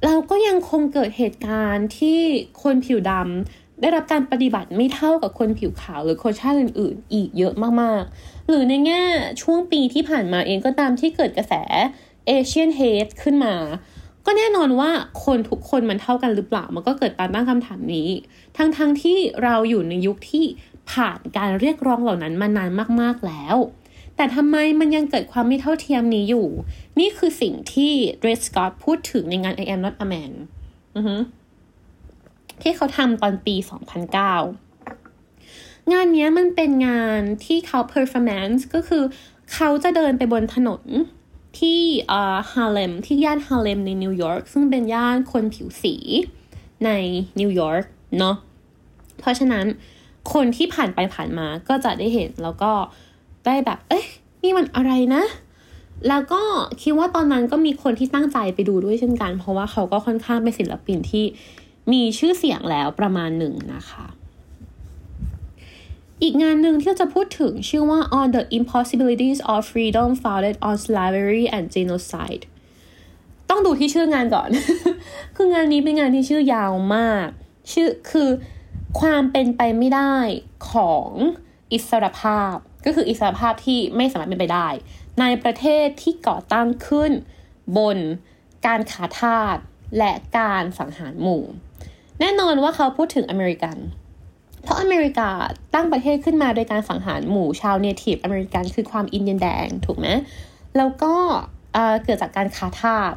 [0.05, 2.19] เราก็ยังคงเกิดเหตุการณ์ที่
[2.63, 9.03] คนผิวดำได้รับการปฏิบัติไม่เท่ากับคนผิวขาวหรือคนชาติอื่น ๆ อีกเยอะมากๆ หรือในแง่
[9.41, 11.53] ช่วงปีที่ผ่านมาเองก็ตามที่เกิดกระแส
[12.27, 13.55] เอเชียนเฮดขึ้นมา
[14.25, 14.89] ก็แน่นอนว่า
[15.23, 18.09] คนทุกคนมันเท่ากันหรือเปล่า มันก็เกิดการตั้งคำถามนี้
[18.57, 20.45] ทั้งๆทที่เราอยู่ในยุคที่
[20.91, 22.69] ผ่านการเรียกร้องเหล่านั้นมานาน
[23.01, 23.57] มากๆแล้ว
[24.15, 26.47] แต่ทำไมมันยังเกิดความไม่เท่าเทียมนี้อยู่
[26.99, 30.31] นี่คือสิ่งที่ Dread Scott พูดถึงในงาน I am not a man
[32.62, 33.55] ที่เขาทำตอนปี
[34.33, 39.03] 2009 งานนี้มันเป็นงานที่เขา performance ก็คือ
[39.53, 40.83] เขาจะเดินไปบนถนน
[41.59, 41.79] ที่
[42.51, 45.95] ฮาร์เล็มที่ย่านฮาร์เล็มในนิวยอร์กซึ่งเป็นย่านคนผิวสี
[46.85, 46.89] ใน
[47.39, 47.83] นิวยอร์ก
[48.19, 48.35] เนาะ
[49.19, 49.65] เพราะฉะนั้น
[50.33, 52.71] คนที่ผ่านไปผ่านมาก็จะได้เห็นแล้วก็
[53.45, 54.05] ได้แบบ เอ้ย
[54.43, 55.23] นี่มันอะไรนะ
[56.07, 56.41] แล้วก็
[56.81, 61.25] คิดว่าตอนนั้นก็มีคนที่ตั้งใจไปดูด้วยเช่นกัน เพราะว่าเขาก็ค่อนข้างเป็นศิลปินที่
[61.91, 64.05] มีชื่อเสียงแล้วประมาณหนึ่งนะคะ
[66.25, 72.43] อีกงานหนึ่งที่จะพูดถึงชื่อว่า On the Impossibilities of Freedom Founded on Slavery and Genocide
[73.49, 74.49] ต้องดูที่ชื่องานก่อน
[75.36, 77.27] คืองานนี้เป็นงานที่ชื่อยาวมาก
[77.71, 78.29] ชื่อคือ
[78.99, 80.15] ความเป็นไปไม่ได้
[80.71, 81.09] ของ
[81.73, 82.55] อิสรภาพ
[82.86, 84.67] ก็คืออิสรภาพที่ไม่สามารถเป็นไปได้
[85.19, 87.12] ในประเทศที่ก่อตั้งขึ้น
[87.77, 87.97] บน
[88.65, 89.57] การค้าทาส
[89.97, 91.43] และการสังหารหมู่
[92.19, 93.77] แน่นอนว่าเขาพูดถึงอเมริกัน
[94.63, 95.30] เพราะอเมริกา
[95.73, 100.08] ตั้งประเทศขึ้นมาโดยการสังหารหมู่ชาว Native American คือชาวอินเดียนแดงถูกไหม
[100.78, 101.13] แล้วก็
[102.04, 103.13] เกิดจากการค้าทาส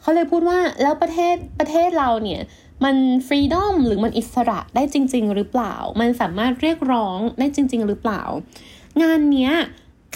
[0.00, 2.40] เขาเลยพูดว่าแล้วประเทศประเทศเราเนี่ย
[2.84, 8.22] มันฟรีดอมหรือมันอิสระได้จริง ๆ หรือเปล่า มันสามารถเรียกร้องได้จริง ๆ หรือเปล่า
[9.02, 9.52] งานเนี้ย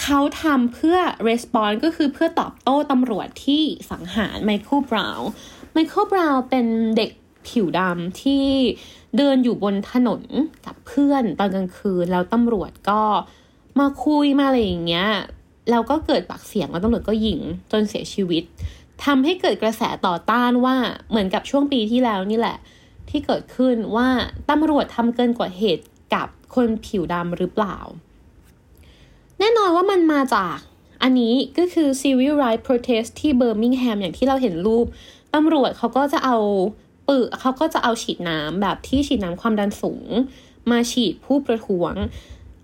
[0.02, 5.28] เขาทำเพื่อ response ก็คือเพื่อตอบโต้ตำรวจที่สังหารไมเคิลบราวน์
[5.72, 7.10] ไมเคิลบราวน์เป็นเด็ก
[7.48, 8.44] ผิวดำที่
[9.16, 10.22] เดินอยู่บนถนน
[10.66, 13.02] กับเพื่อนตอนกลางคืน แล้วตำรวจก็
[13.78, 15.08] มาคุยมาอะไรอย่างเงี้ย
[15.70, 17.40] แล้วก็เกิดปากเสียงแล้วตำรวจก็ยิง
[17.72, 18.42] จนเสียชีวิต
[19.04, 20.76] ทำให้เกิดกระแสต่อต้านว่า
[21.10, 22.58] เหมือนกับช่วงปีที่แล้วนี่แหละ
[23.08, 24.08] ที่เกิดขึ้นว่า
[24.50, 27.76] ตำรวจทำเกินกว่าเหตุกับคนผิวดำหรือเปล่า
[29.38, 30.56] แน่นอนว่ามันมาจาก
[31.02, 34.86] อันนี้ก็คือ civil rights protest ที่เบอร์มิงแฮมอย่างที่เราเห็นรูป
[35.34, 36.36] ตำรวจเขาก็จะเอา
[37.08, 40.08] ปืนเขาก็จะเอาฉีดน้ำแบบที่ฉีดน้ำความดันสูง
[40.70, 41.94] มาฉีดผู้ประท้วง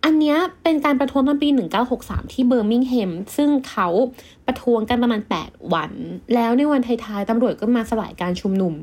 [0.05, 1.49] อันนี้เป็นการประท้วงตอนปี
[1.91, 3.89] 1963 ที่เบอร์มิงแฮมซึ่งเขา
[4.47, 5.93] ประท้วงกันประมาณ 8 วัน
[6.35, 8.75] แล้วในวันท้ายๆตำรวจก็มาสลายการชุมนุม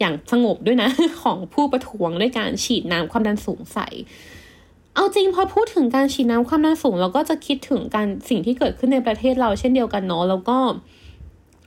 [0.00, 0.90] อย่างสงบด้วยนะ
[1.22, 3.88] ของผู้ประท้วงด้วยการฉีดน้ำความดันสูงใส่
[4.94, 10.58] เอาจริงพอพูดถึงการฉีดน้ำความดันสูง เราก็จะคิดถึงการสิ่งที่เกิดขึ้นในประเทศเราเช่นเดียวกันเนาะแล้วก็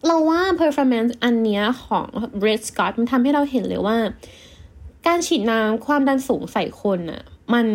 [0.06, 2.08] เราว่า performance อันเนี้ยของ
[2.46, 3.98] Red Scott มันทำให้เราเห็นเลยว่า
[5.08, 7.68] การฉีดน้ำความดันสูงใส่คนอะมัน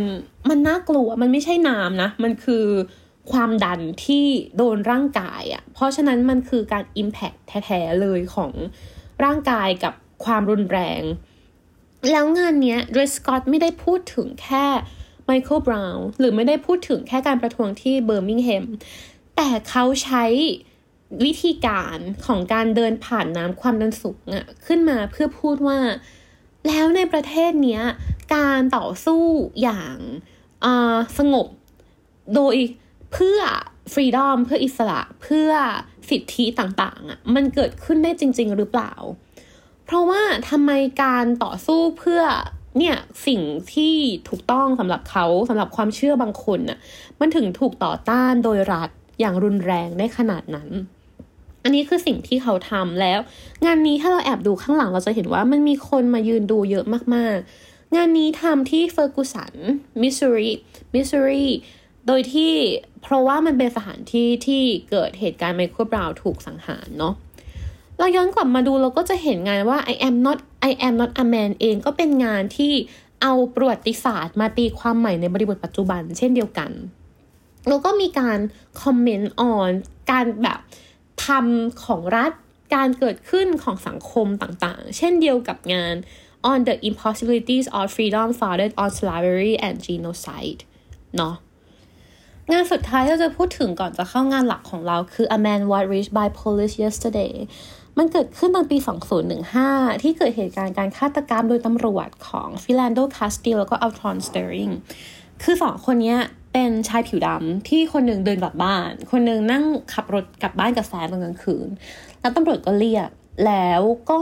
[0.49, 2.65] มันน่ากลัวมันไม่ใช่น้ำนะ มันคือ
[3.33, 4.25] ความดันที่
[4.57, 8.51] โดนร่างกายอะ่ะเพราะฉะนั้นมันคือการ Impact แท้ๆเลยของ
[9.25, 11.03] ร่างกายกับความรุนแรง
[12.11, 14.67] แล้วงานนี้เดรสกอตไม่ได้พูดถึงแค่
[15.25, 18.65] ไมเคิลบราวน์หรือไม่ได้พูดถึงแค่การประท้วงที่เบอร์มิงแฮม
[19.37, 20.25] แต่เขาใช้
[21.25, 25.79] วิธีการของการเดินผ่านน้ำความดันสูงอะขึ้นมาเพื่อพูดว่า
[26.67, 27.83] แล้วในประเทศเนี้ย
[28.35, 29.25] การต่อสู้
[29.63, 29.97] อย่าง
[31.19, 31.47] สงบ
[32.35, 32.57] โดย
[33.13, 33.39] เพื่อ
[33.93, 35.51] ฟรีดอมเพื่ออิสระเพื่อ
[36.11, 38.93] สิทธิต่างๆอะมันเกิดขึ้นได้จริง ๆ หรือเปล่า
[39.85, 40.71] เพราะว่าทำไม
[41.03, 42.23] การต่อสู้เพื่อ
[42.79, 42.97] เนี่ย
[43.27, 43.41] สิ่ง
[43.75, 43.95] ที่
[44.29, 46.79] ถูกต้องสำหรับเขาสำหรับความเชื่อบางคนน่ะ
[47.21, 50.69] มันถึงถูกต่อต้านโดยรัฐอย่างรุนแรงได้ขนาดนั้น
[51.65, 53.19] อันนี้คือสิ่งที่เขาทำแล้ว
[53.65, 59.55] งานนี้ถ้าเราแอบดูข้างหลังเราจะเห็นว่ามันมีคนมายืนดูเยอะมากๆ งานนี้ทำที่เฟอร์กูสัน
[60.01, 60.51] มิสซูรี
[60.95, 61.47] มิสซูรี
[62.07, 62.53] โดยที่
[63.03, 67.15] เพราะว่ามันเป็นสถานที่ที่เกิดเหตุการณ์ไมเคิลบราวน์ถูกสังหารเนาะ
[67.99, 70.39] เราย้อนกลับมาดูเราก็จะเห็นงานว่า I am not
[70.71, 72.73] I am not a man เองก็เป็นงานที่
[73.23, 76.71] เอาประวัติศาสตร์มาตีความใหม่ในบริบทปัจจุบัน เช่นเดียวกัน
[77.69, 78.39] แล้วก็มีการ
[78.83, 79.71] comment on
[80.11, 80.59] การแบบ
[81.25, 81.45] ธรรม
[81.85, 82.33] ของรัฐ
[82.75, 85.95] การเกิดขึ้นของสังคมต่างๆ เช่นเดียวกับงาน
[86.51, 90.61] On the Impossibilities of freedom founded on slavery and genocide
[91.17, 91.35] เนาะ
[92.53, 97.33] งานสุดท้ายที่จะพูดถึงก่อนจะเข้างานหลักของเราคือ a man was lynched by police yesterday
[97.99, 98.79] มันเกิดขึ้นตอนปี
[99.41, 104.69] 2015 ที่เกิดเหตุการณ์การฆาตกรรมโดยตำรวจของ Philando Castile แล้วก็ Alton Sterling
[105.43, 106.17] คือสองคนนี้
[106.57, 111.69] เป็นชายผิวดำที่คนหนึ่งเดินกลับบ้าน คนหนึ่งนั่งขับรถกลับบ้านกับแฟนตอนกลางคืน
[112.21, 113.09] แล้วตำรวจก็เรียก
[113.47, 114.21] แล้วก็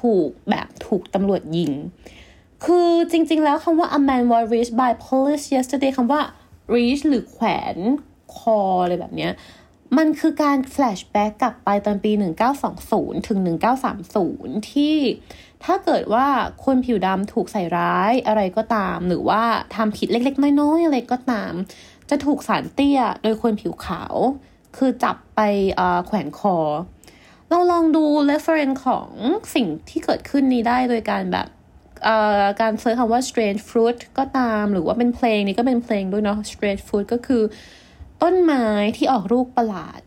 [0.00, 1.72] ถูกแบบถูกตำรวจยิง
[2.64, 6.20] คือจริง ๆ แล้วคำว่า a man was reached by police yesterday คำว่า
[6.74, 7.76] reach หรือแขวน
[8.36, 9.32] คออะไรแบบเนี้ย
[9.96, 12.12] มันคือการแฟลชแบ็กกลับไปตอนปี
[12.70, 13.38] 1920 ถึง
[14.08, 14.96] 1930 ที่
[15.64, 16.26] ถ้าเกิดว่า
[16.64, 19.42] คนผิวดำถูกใส่ร้ายอะไรก็ตาม หรือว่า
[19.74, 21.52] ทำผิดเล็กๆ น้อยๆ อะไรก็ตาม
[22.10, 24.14] จะถูกสารเตี้ยโดยคนผิวขาว
[24.76, 25.40] คือจับไป
[26.06, 26.56] แขวนคอ
[27.50, 29.08] เราลองดู reference ของ
[29.54, 31.48] สิ่งที่เกิดขึ้นนี้ได้โดยการแบบ
[32.60, 37.42] การเซิร์ชคำว่า strange fruit ก็ตาม หรือว่าเป็นเพลงนี้ก็เป็นเพลงด้วยเนาะ strange fruit ก็คือ
[38.22, 40.00] ต้นไม้ที่ออกลูกประหลาด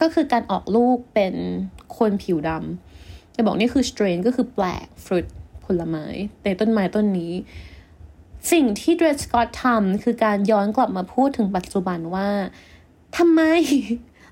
[0.00, 1.34] ก็คือการออกลูกเป็น
[1.98, 2.60] คนผิวดำ
[3.40, 5.26] จะบอกนี่คือ strain ก็คือแปลกฟรุต
[5.64, 6.04] ผลไม้
[6.44, 7.32] ในต้นไม้ต้นนี้
[8.52, 12.28] สิ่งที่เดรสกอตทำคือการย้อนกลับมาพูดถึงปัจจุบันว่า
[13.16, 13.40] ทำไม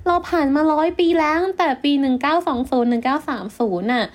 [0.06, 2.02] เราผ่านมาร้อยปีแล้วตั้งแต่ปี 1920
[2.92, 4.06] 1930น่ะ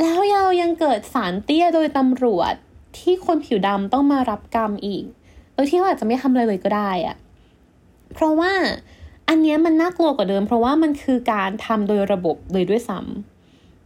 [0.00, 2.52] แล้วเรายังเกิดสารเตี้ยโดยตำรวจ
[2.98, 5.04] ที่คนผิวดำต้องมารับกรรมอีก
[5.54, 7.16] โดยที่เราอาจจะไม่ทำอะไรเลยก็ได้อะ
[8.14, 8.52] เพราะว่า
[9.28, 13.37] อันนี้มันน่ากลัวกว่าเดิม เพราะว่ามันคือการทำโดยระบบเลยด้วยซ้ำ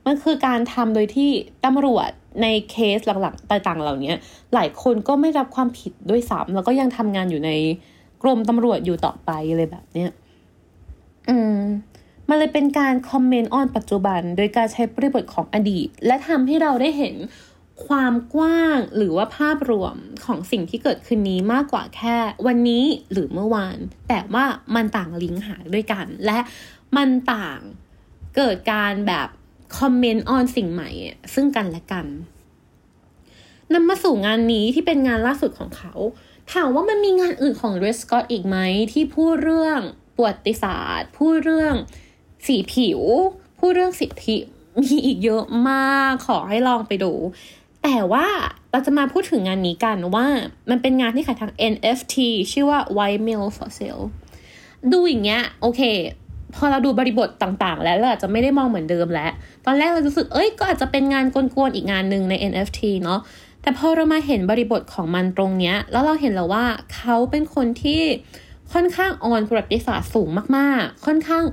[0.06, 1.30] มันคือการทำโดยที่
[1.64, 2.10] ตำรวจ
[2.42, 4.12] ในเคสหลักๆต่างๆ เหล่านี้
[4.54, 7.50] หลายคนก็ไม่รับความผิดด้วยซ้ำแล้วก็ยังทำงานอยู่ใน
[8.22, 10.10] กรมตำรวจอยู่ต่อไปเลยแบบเนี้ย
[11.28, 11.60] อืม
[12.28, 17.16] มันเลยเป็นการคอมเมนต์ออนปัจจุบัน โดยการใช้บริบทของอดีต และทำให้เราได้เห็น
[17.86, 23.76] ความกว้างหรือว่าภาพรวมของสิ่งที่เกิดขึ้นนี้มากกว่าแค่วันนี้หรือเมื่อวาน
[24.08, 26.38] แต่ว่ามันต่างลิงก์หาด้วยกัน และ
[26.96, 27.58] มันต่าง
[28.36, 29.28] เกิดการแบบ
[29.78, 30.90] คอมเมนต์ออนสิ่งใหม่
[31.34, 32.06] ซึ่งกันและกัน
[33.72, 35.92] นำมาสู่งานนี้ที่เป็นงานล่าสุดของเขา
[36.52, 38.56] ถามว่ามันมีงานอื่นของเรสกอตอีกไหม
[38.92, 39.80] ที่พูดเรื่อง
[40.14, 41.74] ประวัติศาสตร์ พูดเรื่อง
[42.46, 43.00] สีผิว
[43.58, 44.36] พูดเรื่องสิทธิ
[44.82, 47.12] มีอีกเยอะมากขอให้ลองไปดู
[47.82, 48.26] แต่ว่า
[48.70, 50.26] เราจะมาพูดถึงงานนี้กันว่า
[50.70, 52.16] มันเป็นงานที่ขายทาง NFT
[52.52, 54.04] ชื่อว่า White Mill for Sale
[54.92, 55.80] ดูอย่างเงี้ยโอเค
[56.54, 59.30] พอเราดูบริบทต่างๆ แล้วเราอาจจะไม่ได้มองเหมือนเดิมแล้ว
[59.66, 63.20] ตอนแรกเรารู้สึกเอ้ยก็อาจจะเป็นงานกวนๆอีกงานหนึ่งใน NFT เนาะ
[63.62, 68.02] แต่พอเรามาเห็นบริบทของมันตรงเนี้ย แล้วเราเห็นแล้วว่าเขาเป็นคนที่
[68.72, 71.44] ค่อนข้างออนประวัติศาสตร์สูงมากๆ ค่อนข้าง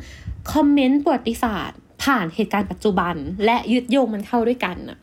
[0.53, 4.97] คอมเมนต์ประวัติศาสตร์ ผ่านเหตุการณ์ปัจจุบัน และยึดโยงมันเข้าด้วยกันนะ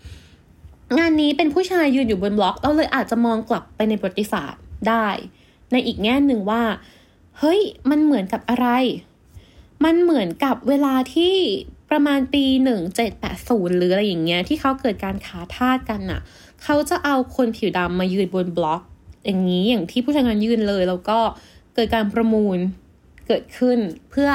[0.98, 5.08] งานนี้เป็นผู้ชายยืนอยู่บนบล็อก เราเลยอาจจะมองกลับไปในประวัติศาสตร์ได้
[5.72, 6.62] ในอีกแง่หนึ่งว่า
[7.38, 8.68] เฮ้ย มันเหมือนกับอะไร
[9.84, 11.34] มันเหมือนกับเวลาที่
[11.90, 16.20] ประมาณปีหนึ่งเจ็ดแปดศูนย์หรืออะไรอย่างเงี้ยที่เขาเกิดการขาทาสกันน่ะ
[16.62, 18.82] เขาจะเอาคนผิวดำมายืนบนบล็อก
[19.26, 21.18] อย่างนี้อย่างที่ผู้ชายงานยืนเลย แล้วก็
[21.74, 22.58] เกิดการประมูล
[23.26, 23.78] เกิดขึ้น
[24.10, 24.30] เพื่อ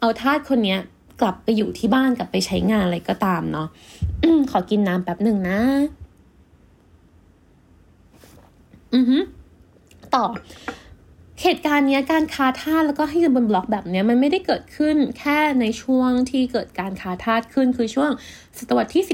[0.00, 0.76] เอาทาสคนนี้
[1.20, 3.68] กลับไปอยู่ที่บ้านกลับไปใช้งานอะไรก็ตามเนาะ
[4.50, 5.58] ขอกินน้ำแป๊บหนึ่งนะ
[8.94, 9.18] อือฮึ
[10.14, 10.24] ต่อ
[11.42, 18.10] เหตุการณ์นี้การคาทาสแล้วก็ให้ยืนบนบล็อกแบบนี้มันไม่ได้เกิดขึ้นแค่ในช่วงที่เกิดการคาทาสขึ้นคือช่วง
[18.58, 19.04] ศตวรรษที่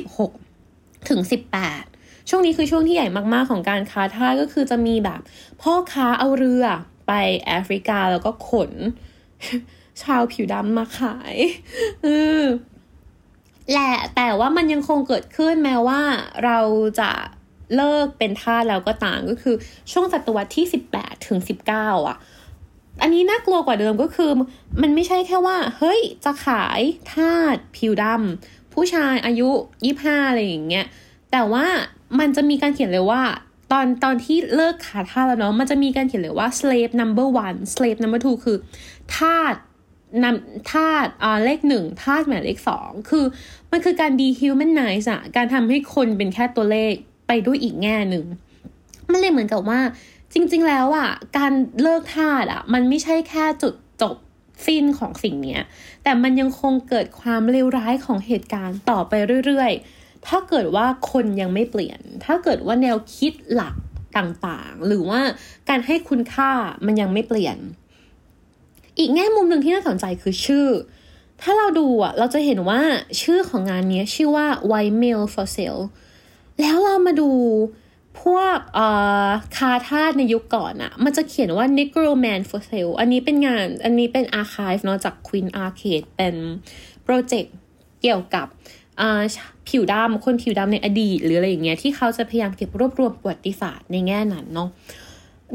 [0.48, 1.20] 16 ถึง
[1.74, 5.20] 18 ช่วงนี้คือช่วงที่ใหญ่มากๆของการค้าทาสก็คือจะมีแบบ
[5.62, 6.64] พ่อค้าเอาเรือ
[7.06, 7.12] ไป
[7.46, 8.72] แอฟริกาแล้วก็ขน
[10.02, 11.34] ชาวผิวดำมาขาย
[12.02, 12.08] เอ
[12.40, 12.42] อ
[13.72, 16.00] แหละแต่ว่ามันยังคงเกิดขึ้นแม้ว่า
[16.44, 16.58] เรา
[17.00, 17.10] จะ
[17.76, 19.54] เลิกเป็นทาสแล้วก็ตามก็คือ
[19.92, 21.38] ช่วงศตวรรษที่ 18 ถึง
[21.72, 22.18] 19 อะ
[23.02, 24.30] อันนี้น่ากลัวกว่าเดิมก็คือ
[24.82, 26.80] มันไม่ใช่แค่ว่า เฮ้ย จะขาย
[27.12, 29.48] ทาสผิวดำผู้ชายอายุ
[29.88, 30.86] 25 อะไรอย่างเงี้ย
[31.32, 31.66] แต่ว่า
[32.18, 33.22] มันจะมีการเขียนเลยว่า
[33.72, 38.56] ตอนตอนที่เลิกขายทาสแล้วเนาะมันจะมีการเขียนเลยว่า slave number one slave number two คือ
[39.16, 39.54] ทาส
[40.24, 43.24] นำธาตุอ่าเลขหนึ่งธาตุหมายเลขสองคือ
[43.70, 46.94] มันคือการ dehumanize อะการทำให้คนเป็นแค่ตัวเลข
[47.28, 48.24] ไปด้วยอีกแง่หนึ่ง
[49.10, 49.80] มันเลยเหมือนกับว่า
[50.32, 54.16] จริง ๆ แล้วอะการเลิกธาตุอะมันไม่ใช่แค่จุดจบ
[54.66, 55.62] สิ้นของสิ่งเนี้ย
[56.02, 59.12] แต่มันยังคงเกิดความเลวร้ายของเหตุการณ์ต่อไป
[59.46, 63.74] เรื่อยๆ ถ้าเกิดว่าคนยังไม่เปลี่ยน ถ้าเกิดว่าแนวคิดหลัก
[64.16, 65.20] ต่างๆ หรือว่า
[65.68, 66.50] การให้คุณค่า
[66.86, 67.56] มันยังไม่เปลี่ยน
[68.98, 70.66] อีกแง่มุมหนึ่งที่น่าสนใจคือชื่อ
[71.42, 72.80] ถ้าเราดูอะ เราจะเห็นว่า
[73.22, 75.84] ชื่อของงานนี้ชื่อว่า White Male for Sale
[76.60, 77.30] แล้วเรามาดู
[78.22, 78.58] พวก
[79.56, 86.34] ค้าทาสในยุคก่อนอะมันจะเขียนว่า Negro Man for Sale อันนี้เป็นงานอันนี้เป็น archive เนาะจาก Queen Arcade เป็น
[87.04, 87.54] โปรเจกต์
[88.02, 88.46] เกี่ยวกับ
[89.68, 94.68] ผิวดำคนผิวดำในอดีต หรืออะไรอย่างเงี้ยที่เขาจะพยายามเก็บรวบรวมประวัติศาสตร์ในแง่นั้นเนาะ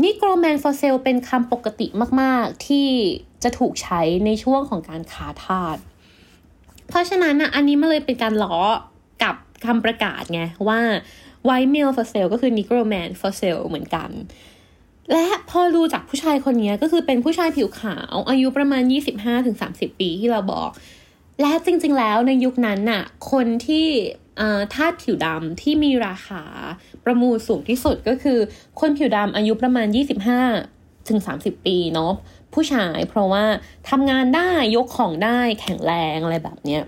[0.02, 1.88] Negro Man for Sale เป็นคำปกติ
[2.22, 2.88] มาก ๆ ที่
[3.44, 5.64] จะถูกใช้ในช่วงของการค้าทาส
[6.90, 8.58] เพราะฉะนั้นนะอันนี้มาเลยเป็นการล้อ
[9.24, 10.80] กับ คำประกาศไงว่า
[11.48, 14.10] white male for sale ก็คือ negro man for sale เหมือนกัน
[15.12, 18.84] และพอดูจากผู้ชายคนนี้ก็คือเป็นผู้ชายผิวขาว อายุประมาณ
[19.42, 20.70] 25-30 ปีที่เราบอก
[21.42, 23.88] และจริง ๆ แล้วในยุคนั้นน่ะ คนที่
[24.74, 26.44] ทาสผิวดำที่มีราคา
[27.06, 28.40] ประมูลสูงที่สุดก็คือ
[28.80, 29.88] คนผิวดำอายุประมาณ
[30.48, 32.14] 25ถึง30 ปีเนาะ
[32.54, 33.46] ผู้ชายเพราะว่า
[33.90, 36.84] ทำงานได้ยกของได้แข็งแรงอะไรแบบเนี้ย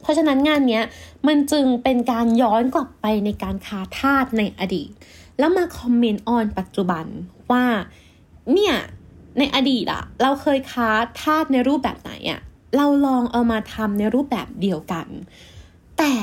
[0.00, 0.84] เพราะฉะนั้นงานเนี้ย
[1.26, 4.90] มันจึงเป็นการย้อนกลับไปในการค้าทาสในอดีต
[5.38, 7.04] แล้วมาคอมเมนต์ออนปัจจุบัน
[7.50, 7.64] ว่า
[8.52, 8.74] เนี่ย
[9.38, 12.40] ในอดีตอะเราเคยค้าทาสในรูปแบบไหนอะ
[12.76, 15.06] เราลองเอามาทำในรูปแบบเดียวกัน
[15.98, 16.14] แต่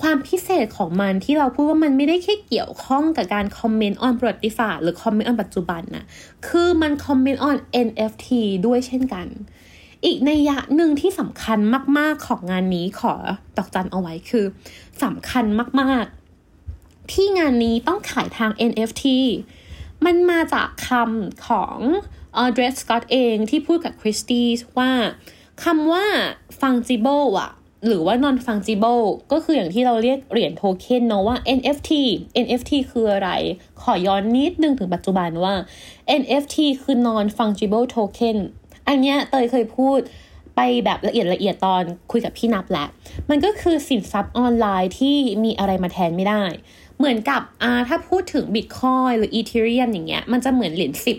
[0.00, 6.04] ความพิเศษของมันที่เราพูดว่ามันไม่ได้แค่เกี่ยวข้องกับการคอมเมนต์ออนประวัติศาสตร์หรือคอมเมนต์ออนปัจจุบันนะ
[6.48, 8.28] คือมันคอมเมนต์ออน NFT
[8.66, 9.26] ด้วยเช่นกัน
[10.04, 11.58] อีกในยะหนึ่งที่สำคัญ
[11.98, 13.14] มาก ๆของงานนี้ขอ
[13.56, 14.44] ดอกจันเอาไว้คือ
[15.02, 15.44] สำคัญ
[15.80, 19.04] มากๆ ที่งานนี้ต้องขายทาง NFT
[20.04, 21.78] มันมาจากคำของ
[22.52, 24.90] เดรสสกอตเองที่พูดกับคริสตี้ว่า
[25.64, 26.06] คำว่า
[26.60, 27.50] fungible อะ
[27.86, 31.90] หรือว่า non fungible ก็คืออย่างที่เราเรียกเหรียญโทเค็นเนาะว่า NFT
[32.44, 33.30] NFT คืออะไร
[33.82, 35.54] ขอย้อนนิดนึงถึงปัจจุบันว่า
[36.20, 38.36] NFT คือ non fungible token
[38.88, 39.98] อันเนี้ยเตยเคยพูด
[40.56, 42.86] ไปแบบละเอียดละเอียดตอนคุยกับพี่นับแหละ
[43.30, 46.44] มันก็คือสินทรัพย์ออนไลน์ที่มีอะไรมาแทนไม่ได้
[46.98, 51.18] เหมือนกับอ่าถ้าพูดถึงบิตคอยหรืออีเทเรียมอย่างเงี้ย มันจะเหมือนเหรียญสิบ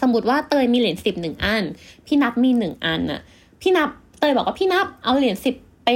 [0.00, 1.64] สมมติว่าเตยมีเหรียญสิบหนึ่งอัน
[2.06, 3.20] พี่นับมีหนึ่งอันน่ะ
[3.60, 5.88] พี่นับเตยบอกว่าพี่นับเอาเหรียญสิบไป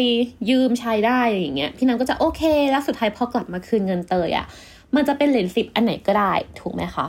[0.50, 4.46] ยืมใช้ได้อย่างเงี้ย พี่นับก็จะโอเค แล้วสุดท้ายพอกลับมาคืนเงินเตยอะ่ะ
[4.94, 7.06] มันจะเป็นเหรียญสิบอันไหนก็ได้ถูกไหมคะ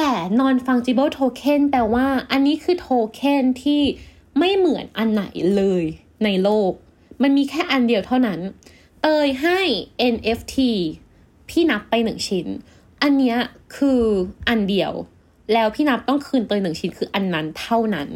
[0.00, 3.82] แต่ non fungible token แปลว่าอันนี้คือโทเค็นที่
[4.38, 5.24] ไม่เหมือนอันไหน
[5.56, 5.84] เลย
[6.24, 6.72] ในโลก
[7.22, 8.40] มันมีแค่อันเดียวเท่านั้น
[9.02, 9.60] เตยให้
[10.14, 10.56] NFT
[11.48, 12.46] พี่นับไปหนึ่งชิ้น
[13.02, 13.38] อันเนี้ย
[13.76, 14.02] คือ
[14.48, 14.92] อันเดียว
[15.52, 18.08] แล้วพี่นับต้องคืนเตยหนึ่งชิ้นคืออันนั้นเท่านั้น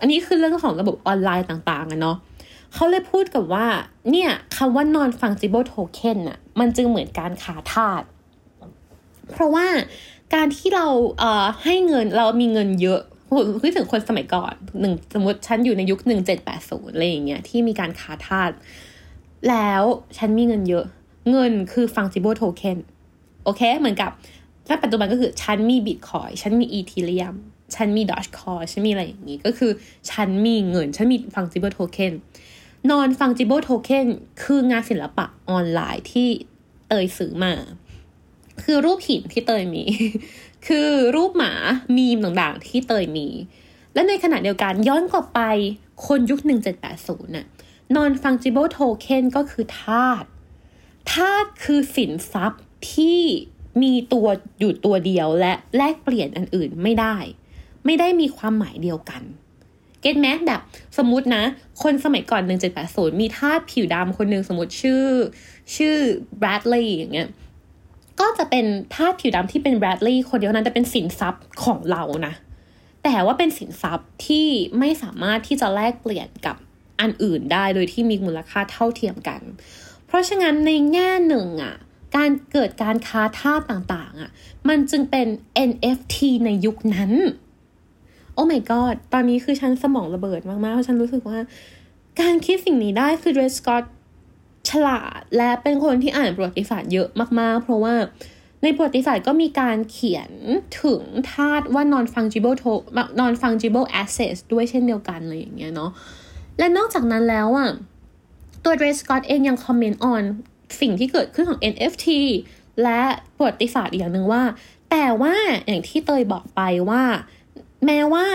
[0.00, 2.16] อันนี้คือเรื่องของระบบออนไลน์ต่างๆอะเนาะ
[2.74, 3.66] เขาเลยพูดกับว่า
[4.10, 8.02] เนี่ยคำว่า non fungible token อะมันจึงเหมือนการขาทาส
[9.32, 9.66] เพราะว่า
[10.34, 10.86] การที่เรา
[11.18, 13.00] เอ่อให้เงินเรามีเงินเยอะ
[13.62, 18.50] คิดถึงคนสมัยก่อนหนึ่งสมมติฉันอยู่ในยุคหนึ่งเจ็ดแปดศูนย์อะไรอย่างเงี้ยที่มีการขาทาส
[19.48, 19.82] แล้ว
[20.18, 20.84] ฉันมีเงินเยอะ
[21.30, 22.78] เงินคือ fungible token
[23.44, 24.10] โอเค เหมือนกับ
[24.68, 27.34] ถ้าปัจจุบันก็คือฉันมีบิตคอยฉันมีอีทีเรียม
[27.74, 29.72] ฉันมีดอชคอยฉันมีอะไรอย่างงี้ ก็คือ
[30.10, 32.12] ฉันมีเงิน ฉันมี fungible token
[32.90, 34.06] non fungible token
[34.42, 36.28] คืองานศิลปะออนไลน์ที่
[36.88, 37.54] เตยซื้อมา
[38.62, 39.84] คือรูปหินที่เตยมี
[40.66, 41.52] คือรูปหมา
[41.96, 43.28] มีมต่างๆที่เตยมี
[43.94, 45.40] และในขณะเดียวกันย้อนกลับไป
[46.06, 46.40] คนยุค
[46.86, 47.46] 1780น่ะ
[47.94, 50.26] non fungible token ก็คือธาตุ
[51.12, 53.20] ธาตุคือสินทรัพย์ที่
[53.82, 54.26] มีตัว
[54.60, 57.16] อยู่ตัวเดียวและแลกเปลี่ยนอันอื่นไม่ได้
[57.84, 59.22] ไม่ได้มีความหมายเดียวกัน
[60.00, 60.60] เก็ตแมสแบบ
[60.98, 61.44] สมมตินะ
[61.82, 62.42] คนสมัยก่อน
[62.82, 65.04] 1780 มีทาสผิวดำคนหนึ่งสมมติชื่อ
[65.76, 65.96] ชื่อ
[66.40, 67.28] Bradley อย่างเงี้ย
[68.20, 72.34] ก็จะเป็นทาสผิวดำที่เป็น Bradley คนเดียวนั้นจะเป็นสินทรัพย์ของเรานะ
[73.04, 74.48] แต่ว่าเป็นสินทรัพย์ที่
[74.78, 76.56] ไม่สามารถที่จะแลกเปลี่ยนกับ
[77.00, 79.40] อันอื่นได้โดยที่มีมูลค่าเท่าเทียมกัน
[80.06, 81.74] เพราะฉะนั้นในแง่หนึ่งอะ่ะ
[82.16, 84.30] การเกิดการค้าทาสต่างๆอะ่ะ
[84.68, 85.26] มันจึงเป็น
[85.70, 87.12] NFT ในยุคนั้น
[88.34, 91.38] โอ้ my god ตอนนี้คือฉันสมองระเบิดมากๆเพราะฉันรู้สึกว่า
[92.20, 93.84] การคิดสิ่งนี้ได้คือเดรสกอต
[94.70, 97.08] ฉลาดและเป็นคนที่อ่านประวัติศาสตร์เยอะ
[97.40, 97.94] มาก ๆ เพราะว่า
[98.62, 100.30] ในประวัติศาสตร์ก็มีการเขียน
[100.82, 102.72] ถึงธาตุว่า non fungible to
[103.20, 105.90] non fungible assets ด้วยเช่นเดียวกันเลยอย่างเงี้ยเนาะ
[106.58, 107.70] และนอกจากนั้นแล้วอะ
[108.64, 110.22] ตัว Dread Scott เองยัง comment on
[110.80, 112.06] สิ่งที่เกิดขึ้นของ NFT
[112.82, 113.00] และ
[113.36, 114.42] ประวัติศาสตร์อีกอย่างหนึ่งว่า
[114.90, 115.34] แต่ว่า
[115.66, 117.02] อย่างที่เตยบอกไปว่า
[117.86, 118.26] แม้ว่า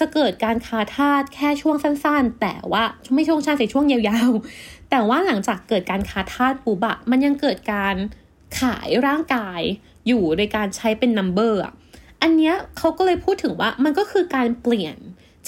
[0.00, 7.96] จะเกิดการค้าทาสแค่ช่วงสั้นๆ แต่ว่าไม่ช่วงสั้นแต่ช่วงยาวๆ แต่ว่าหลังจากเกิดการค้าทาสปุ๊บอะมันยังเกิดการ
[8.60, 9.60] ขายร่างกาย
[10.06, 11.72] อยู่ในการใช้เป็น labor อะ
[12.22, 14.96] อันเนี้ยเขาก็เลยพูดถึงว่ามันก็คือการเปลี่ยน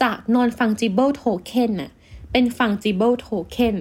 [0.03, 1.91] จาก non fungible token น่ะ
[2.33, 3.77] เป็น fungible token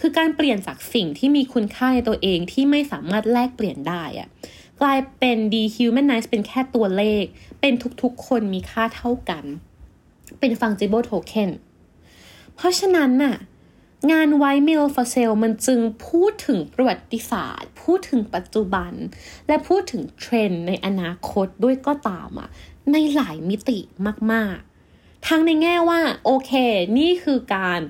[0.00, 4.28] คือการเปลี่ยนจากสิ่งที่มีคุณค่าในตัวเองที่ไม่สามารถแลกเปลี่ยนได้อะ
[4.80, 7.24] กลายเป็น dehumanize เป็นแค่ตัวเลข
[7.60, 9.44] เป็นทุกๆคนมีค่าเท่ากัน
[10.38, 11.50] เป็น fungible token
[12.54, 13.36] เพราะฉะนั้นน่ะ
[14.10, 18.92] งาน White Mail for Sale มันจึงพูดถึงประวัติศาสตร์ พูดถึงปัจจุบัน
[19.46, 22.48] และพูดถึงเทรนด์ในอนาคตด้วยก็ตามอะ
[22.92, 23.78] ในหลายมิติ
[24.32, 26.52] มากๆ ทั้งในแง่ว่า โอเค
[26.98, 27.80] นี่คือการ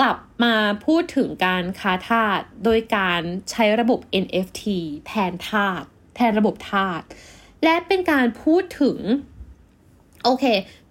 [0.00, 0.54] กลับมา
[0.86, 4.62] พูดถึงการค้าทาสโดยการใช้ระบบ NFT
[5.06, 5.82] แทนทาส
[6.16, 7.00] แทนระบบทาส
[7.64, 8.98] และเป็นการพูดถึง
[10.24, 10.44] โอเค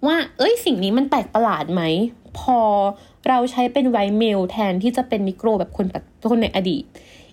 [0.06, 1.82] ว่า เอ้ยสิ่งนี้มันแปลกประหลาดไหม
[2.38, 2.58] พอ
[3.28, 5.86] เราใช้เป็นไวเมลแทนที่จะเป็นนิโครแบบคน
[6.30, 6.84] คนในอดีต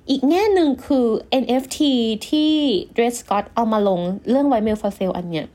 [0.10, 1.08] อีกแง่หนึ่งคือ
[1.44, 1.80] NFT
[2.30, 2.52] ที่
[2.96, 5.46] Dred Scott เอามาลงเรื่องไวเมล for sale อันเนี้ย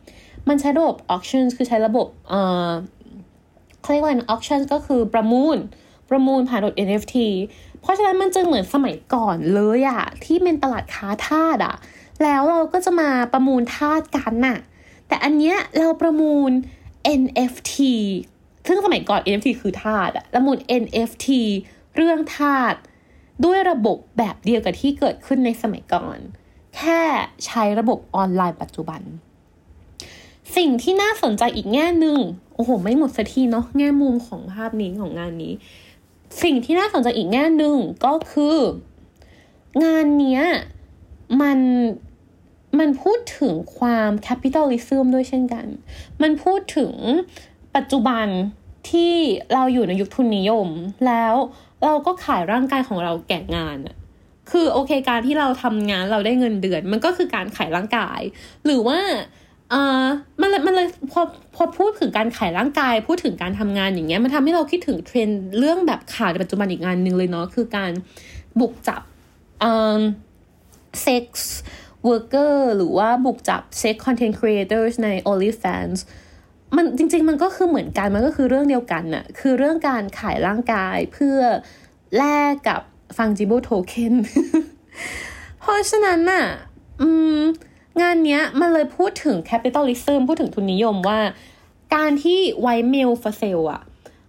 [0.48, 2.70] มันใช้ระบบ auction คือใช้ระบบเอ่อ
[3.82, 5.56] เขาเรียกว่า auction ก็คือประมูล
[6.10, 7.16] ประมูลผ่านระบบ NFT
[7.80, 11.74] เพราะฉะนั้นมันจึงเหมือนสมัยก่อนเลยอะที่เป็นตลาดค้าทาสอะ
[12.22, 14.58] แล้วเราก็จะมาประมูลทาสกันน่ะ
[15.14, 16.50] แต่อันเนี้ยเราประมูล
[17.20, 17.76] NFT
[18.66, 21.28] ซึ่งสมัยก่อน NFT คือทาสอะประมูล NFT
[21.96, 22.74] เรื่องทาส
[23.44, 26.18] ด้วยระบบแบบเดียวกับที่เกิดขึ้นในสมัยก่อน
[26.76, 27.00] แค่
[27.46, 29.00] ใช้ระบบออนไลน์ปัจจุบัน
[30.56, 32.18] สิ่งที่น่าสนใจอีกแง่หนึ่ง
[32.54, 35.52] โอ้โห ไม่หมดสักทีเนาะแง่มุมของภาพนี้ของงานนี้
[36.42, 38.56] สิ่งที่น่าสนใจอีกแง่หนึ่งก็คือ
[39.84, 40.42] งานเนี้ย
[41.40, 41.58] มัน
[42.78, 45.66] มันพูดถึงความแคปิตอลิซึมด้วยเช่นกัน
[46.22, 46.92] มันพูดถึง
[47.76, 48.26] ปัจจุบัน
[48.90, 49.14] ที่
[49.54, 50.68] เราอยู่ในยุคทุนนิยม
[51.06, 51.34] แล้ว
[51.84, 53.96] เราก็ขายร่างกายของเราแก่งานอะ
[54.50, 58.20] คือโอเคการที่เราทำงานเราได้เงินเดือน มันก็คือการขายร่างกาย
[58.64, 58.98] หรือว่า
[59.70, 60.02] เออ
[60.40, 61.20] มันเลยมันเลยพอ
[61.54, 67.92] พอพูดถึงการขายร่างกาย พูดถึงการทำงานอย่างเงี้ยมันทำให้เราคิดถึงเทรนด์เรื่องแบบข่าวในปัจจุบันอีกงานหนึ่งเลยเนาะคือการ
[68.60, 69.02] บุกจับ
[69.60, 69.64] เอ
[69.98, 70.00] อ
[71.02, 75.98] sex worker หรือว่าบุกจับ sex content creator ใน OnlyFans
[76.76, 81.38] มันจริง ๆ มันก็คือเหมือนกันมันก็คือเรื่องเดียวกันน่ะคือเรื่องการขายร่างกายเพื่อ
[82.16, 82.80] แลกกับ
[83.16, 84.12] fungible token
[85.60, 86.44] เพราะฉะนั้นน่ะ
[88.00, 91.20] งานเนี้ยมันเลยพูดถึง capitalism พูดถึงทุนนิยมว่า
[91.94, 93.82] การที่ไวเมลฟอร์เซลอะ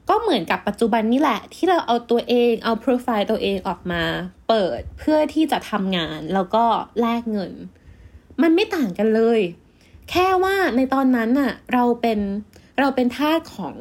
[0.09, 4.03] ก็เหมือนกับปัจจุบันนี่แหละ ที่เราเอาตัวเองเอาโปรไฟล์ตัวเองออกมา
[4.47, 6.65] เปิดเพื่อที่จะทำงานแล้วก็
[7.01, 7.53] แลกเงิน
[8.41, 9.39] มันไม่ต่างกันเลย
[10.09, 12.19] แค่ว่าในตอนนั้นน่ะเราเป็น
[12.79, 13.75] เราเป็นทาสของ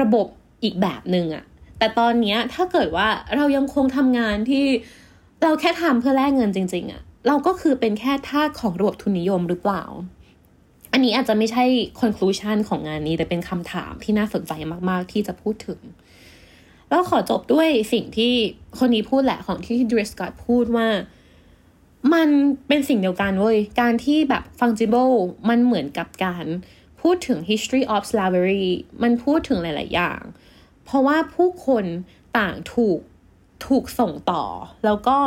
[0.00, 0.26] ระบบ
[0.62, 1.44] อีกแบบหนึ่งอะ
[1.78, 4.64] แต่ตอนนี้ถ้าเกิดว่าเรายังคงทำงานที่
[5.42, 9.82] เราแค่ทำเพื่อแลกเงินจริง ๆอะเราก็คือเป็นแค่ทาสของระบบทุนนิยมหรือเปล่า
[10.92, 11.64] อันนี้อาจจะไม่ใช่
[12.00, 14.52] conclusion ของงานนี้ แต่เป็นคำถามที่น่าสนใจ
[14.88, 15.80] มากๆ ที่จะพูดถึง
[16.88, 18.32] แล้วขอจบด้วยสิ่งที่
[18.78, 20.88] คนนี้พูดแหละของที่ดริสกอตพูดว่า
[22.14, 22.28] มัน
[22.68, 25.14] เป็นสิ่งเดียวกันเว้ย การที่แบบ fungible
[25.48, 26.44] มันเหมือนกับการ
[27.00, 28.66] พูดถึง history of slavery
[29.02, 30.20] มันพูดถึงหลาย ๆ อย่าง
[30.84, 31.84] เพราะว่าผู้คน
[32.38, 33.00] ต่างถูก
[33.66, 34.44] ถูกส่งต่อ
[34.84, 35.18] แล้วก็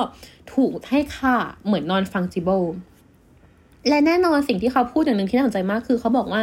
[0.54, 1.36] ถูกให้ค่า
[1.66, 2.68] เหมือน non fungible
[3.90, 6.42] และแน่นอนสิ่งที่เขาพูดอย่างหนึ่งที่น่าสนใจมากคือเขาบอกว่า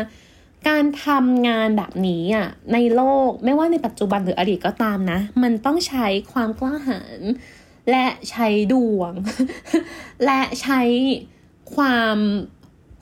[0.68, 7.20] การทำงานแบบนี้อะในโลกไม่ว่าในปัจจุบันหรืออดีตก็ตามนะ มันต้องใช้ความกล้าหาญ
[7.90, 9.12] และใช้ดวง
[10.24, 10.80] และใช้
[11.74, 12.16] ความ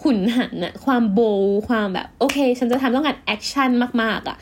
[0.02, 1.20] หุนหันอะความโบ
[1.68, 3.70] ความแบบ โอเค ฉันจะทำต้องการ action
[4.02, 4.36] มาก ๆอะ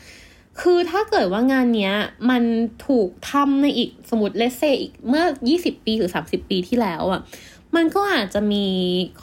[0.61, 1.93] คือถ้าเกิดว่างานเนี้ย
[2.29, 2.43] มัน
[2.87, 5.23] ถูกทำในอีกสมมติ let's say อีกเมื่อ
[5.55, 7.21] 20 ปีหรือ 30 ปีที่แล้วอะ
[7.75, 8.65] มันก็อาจจะมี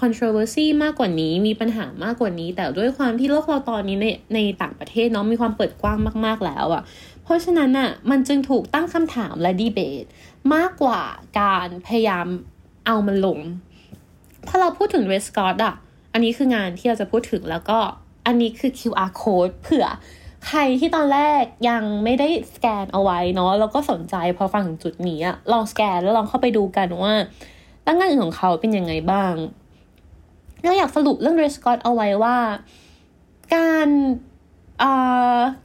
[0.00, 6.82] controversy มากกว่านี้ มีปัญหามากกว่านี้ แต่ด้วยความที่โลกเราตอนนี้ในในต่างประเทศเนาะมีความเปิดกว้างมาก ๆ แล้วอะ
[7.22, 10.04] เพราะฉะนั้นอะมันจึงถูกตั้งคำถามและดีเบต
[10.54, 11.02] มากกว่า
[11.40, 12.26] การพยายาม
[12.86, 13.38] เอามันลง
[14.48, 15.74] ถ้าเราพูดถึงเรสกอตอะ
[16.12, 17.78] อันนี้คืองานที่เราจะพูดถึงแล้วก็
[18.26, 19.86] อันนี้คือ QR code เผื่อ
[20.46, 27.14] ใครที่ตอนแรกยังไม่ได้สแกนเอาไว้เนาะแล้วก็สนใจพอฟังถึงจุดนี้อะลองสแกนแล้วลองเข้าไปดูกันว่า
[27.86, 29.34] ตั้งงานอื่นของเขาเป็นยังไงบ้าง
[30.62, 32.38] เราอยากสรุปเรื่องเรสกอตเอาไว้ว่า
[33.54, 33.88] การ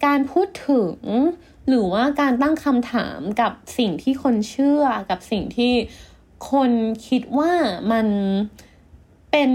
[0.06, 0.96] การพูดถึง
[1.68, 5.74] หรือว่าการตั้งคำถามกับสิ่งที่คนเชื่อกับสิ่งที่
[6.52, 6.72] คน
[7.08, 7.52] คิดว่า
[7.92, 8.08] มัน
[9.32, 9.52] เป็น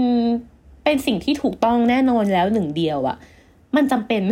[0.83, 3.17] เป็นสิ่งที่ถูกต้องแน่นอนแล้วหนึ่งเดียวอะ
[3.75, 4.23] มันจำเป็น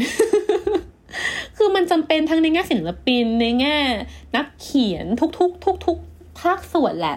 [1.58, 3.78] คือมันจำเป็นทั้งในแง่ศิลปินในแง่
[4.36, 5.06] นักเขียน
[5.40, 7.16] ทุกๆทุกๆภาคส่วนแหละ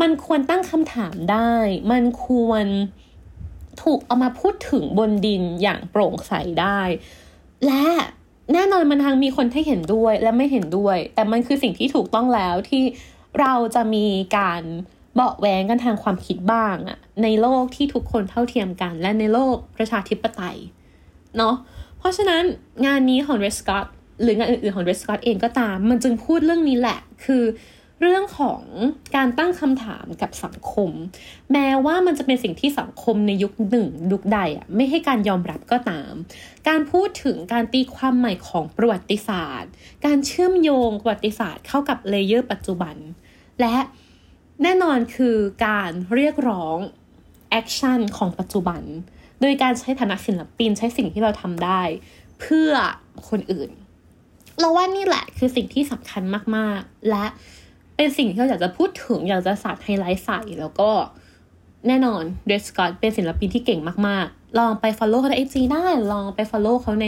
[0.00, 1.52] มันควรตั้งคำถามได้
[1.92, 2.64] มันควร
[3.82, 6.80] ถูกเอามาพูดถึงบนดินอย่างโปร่งใสได้
[7.66, 7.84] และ
[8.52, 12.82] แน่นอนมันทางมีคนที่เห็นด้วยและไม่เห็นด้วย แต่มันคือสิ่งที่ถูกต้องแล้วที่
[13.40, 14.06] เราจะมี
[14.38, 14.62] การ
[15.14, 20.58] เบาแวงกันทางความคิดบ้างอะในโลกที่ทุกคนเท่าเทียมกัน และในโลกประชาธิปไตย
[21.36, 21.54] เนาะ
[21.98, 22.42] เพราะฉะนั้น
[22.86, 23.86] งานนี้ของเรสกอต
[24.22, 27.42] หรืองานอื่นๆของเรสกอตเองก็ตาม มันจึงพูดเรื่องนี้แหละ คือ
[28.02, 28.62] เรื่องของ
[29.16, 30.90] การตั้งคำถามกับสังคม
[31.52, 36.12] แม้ว่ามันจะเป็นสิ่งที่สังคมในยุคหนึ่งยุคใดอะไม่ให้การยอมรับก็ตาม
[36.68, 39.70] การพูดถึงการตีความใหม่ของประวัติศาสตร์
[40.06, 42.96] การเชื่อมโยงประวัติศาสตร์เข้ากับ layer ปัจจุบัน
[43.60, 43.76] และ
[44.62, 45.36] แน่นอนคือ
[45.66, 46.78] การเรียกร้อง
[47.50, 48.82] action ของปัจจุบัน
[49.40, 51.82] โดยการใช้ฐานะศิลปินใช้สิ่งที่เราทำได้
[52.40, 52.72] เพื่อ
[53.28, 53.70] คนอื่น
[54.60, 56.22] เราว่านี่แหละคือสิ่งที่สำคัญ
[56.56, 57.26] มากๆ และ
[57.96, 60.90] เป็นสิ่งที่เราอยากจะพูดถึงอยากจะสาดไฮไลท์ใส่แล้วก็
[61.86, 67.06] แน่นอนเดสกอตเป็นศิลปินที่เก่งมากๆ ลองไป follow เขาในไอจีได้ลองไป follow เขาใน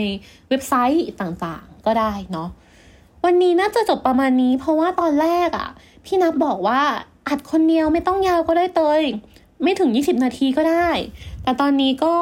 [0.49, 2.49] เว็บไซต์ต่างๆ ก็ได้เนาะ
[3.25, 5.69] วันนี้น่าจะจบประมาณนี้ เพราะว่าตอนแรกอะ่ะ
[6.05, 6.81] พี่นับบอกว่า
[7.29, 9.03] อัดคนเดียวไม่ต้องยาวก็ได้เตย
[9.63, 10.89] ไม่ถึงยี่สิบนาทีก็ได้
[11.43, 12.17] แต่ตอนนี้ก็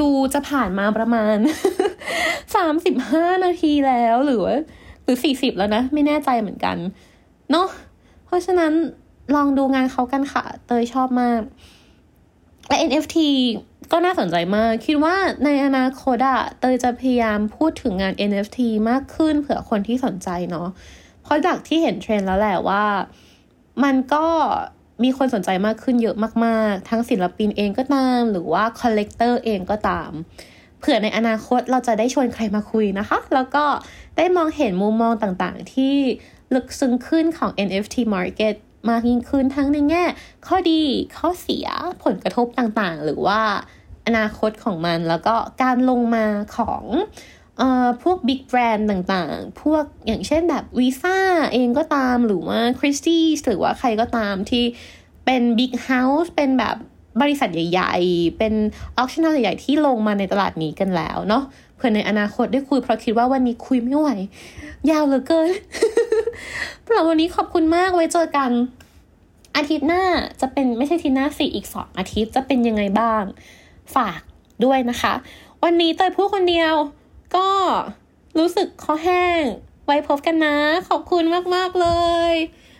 [0.00, 1.36] ดูจะผ่านมาประมาณ
[2.56, 4.42] สามสิบห้านาทีแล้วหรือ
[5.02, 6.76] หรือสี่สิบแล้วนะ ไม่แน่ใจเหมือนกัน
[7.50, 7.68] เนาะ
[8.24, 8.72] เพราะฉะนั้น
[9.34, 11.40] ลองดูงานเขากันค่ะ เตยชอบมาก
[12.68, 13.16] และ NFT
[13.92, 18.58] ก็น่าสนใจมาก คิดว่าในอนาคตอะเตยจะพยายามพูดถึงงาน NFT
[18.90, 20.68] มากขึ้นเผื่อคนที่สนใจเนาะ
[21.22, 22.84] เพราะจากที่เห็นเทรนด์แล้วแหละว่า
[23.84, 24.26] มันก็
[25.02, 30.10] มีคนสนใจมากขึ้นเยอะมาก ๆ ทั้งศิลปินเองก็ตาม หรือว่า collector เองก็ตาม
[30.80, 33.64] เผื่อในอนาคตเราจะได้ชวนใครมาคุยนะคะ แล้วก็
[34.16, 35.94] ได้มองเห็นมุมมองต่างๆ ที่
[36.54, 38.54] ลึกซึ้งขึ้นของ NFT market
[38.90, 40.04] มากยิ่งขึ้นทั้งในแง่
[40.46, 40.82] ข้อดี
[41.18, 41.66] ข้อเสีย
[42.04, 43.40] ผลกระทบต่างๆ หรือว่า
[44.06, 46.26] อนาคตของมันแล้วก็การลงมา
[46.56, 46.84] ของ
[47.58, 51.18] เอ่อพวก big brand ต่างๆ พวกอย่างเช่นแบบวีซ่า
[51.52, 54.64] เองก็ตามหรือว่า Christie's หรือว่าใครก็ตามที่
[55.24, 56.76] เป็น big house เป็นแบบ
[57.20, 58.54] บริษัทใหญ่ ๆ เป็น
[58.98, 61.44] auction ใหญ่ๆ ที่ลงมาในตลาดนี้กันแล้วเนาะ
[61.76, 64.08] เพื่อในอนาคตได้คุยเพราะคิดว่าวันนี้คุยไม่ไหว
[64.90, 65.50] ยาวเหลือเกิน
[66.84, 68.50] สำหรับวันนี้ขอบคุณมากไว้เจอกัน
[69.56, 70.02] อาทิตย์หน้า
[70.40, 73.22] จะเป็นไม่ใช่อาทิตย์หน้าสิอีกสองอาทิตย์จะเป็นยังไงบ้าง
[73.94, 74.20] ฝาก
[74.64, 75.14] ด้วยนะคะ
[75.62, 76.74] วันนี้เตยพูดคนเดียว
[77.36, 77.48] ก็
[78.38, 79.42] รู้สึกคอแห้ง
[79.86, 80.56] ไว้พบกันนะ
[80.88, 81.88] ขอบคุณมาก ๆ เล
[82.32, 82.34] ย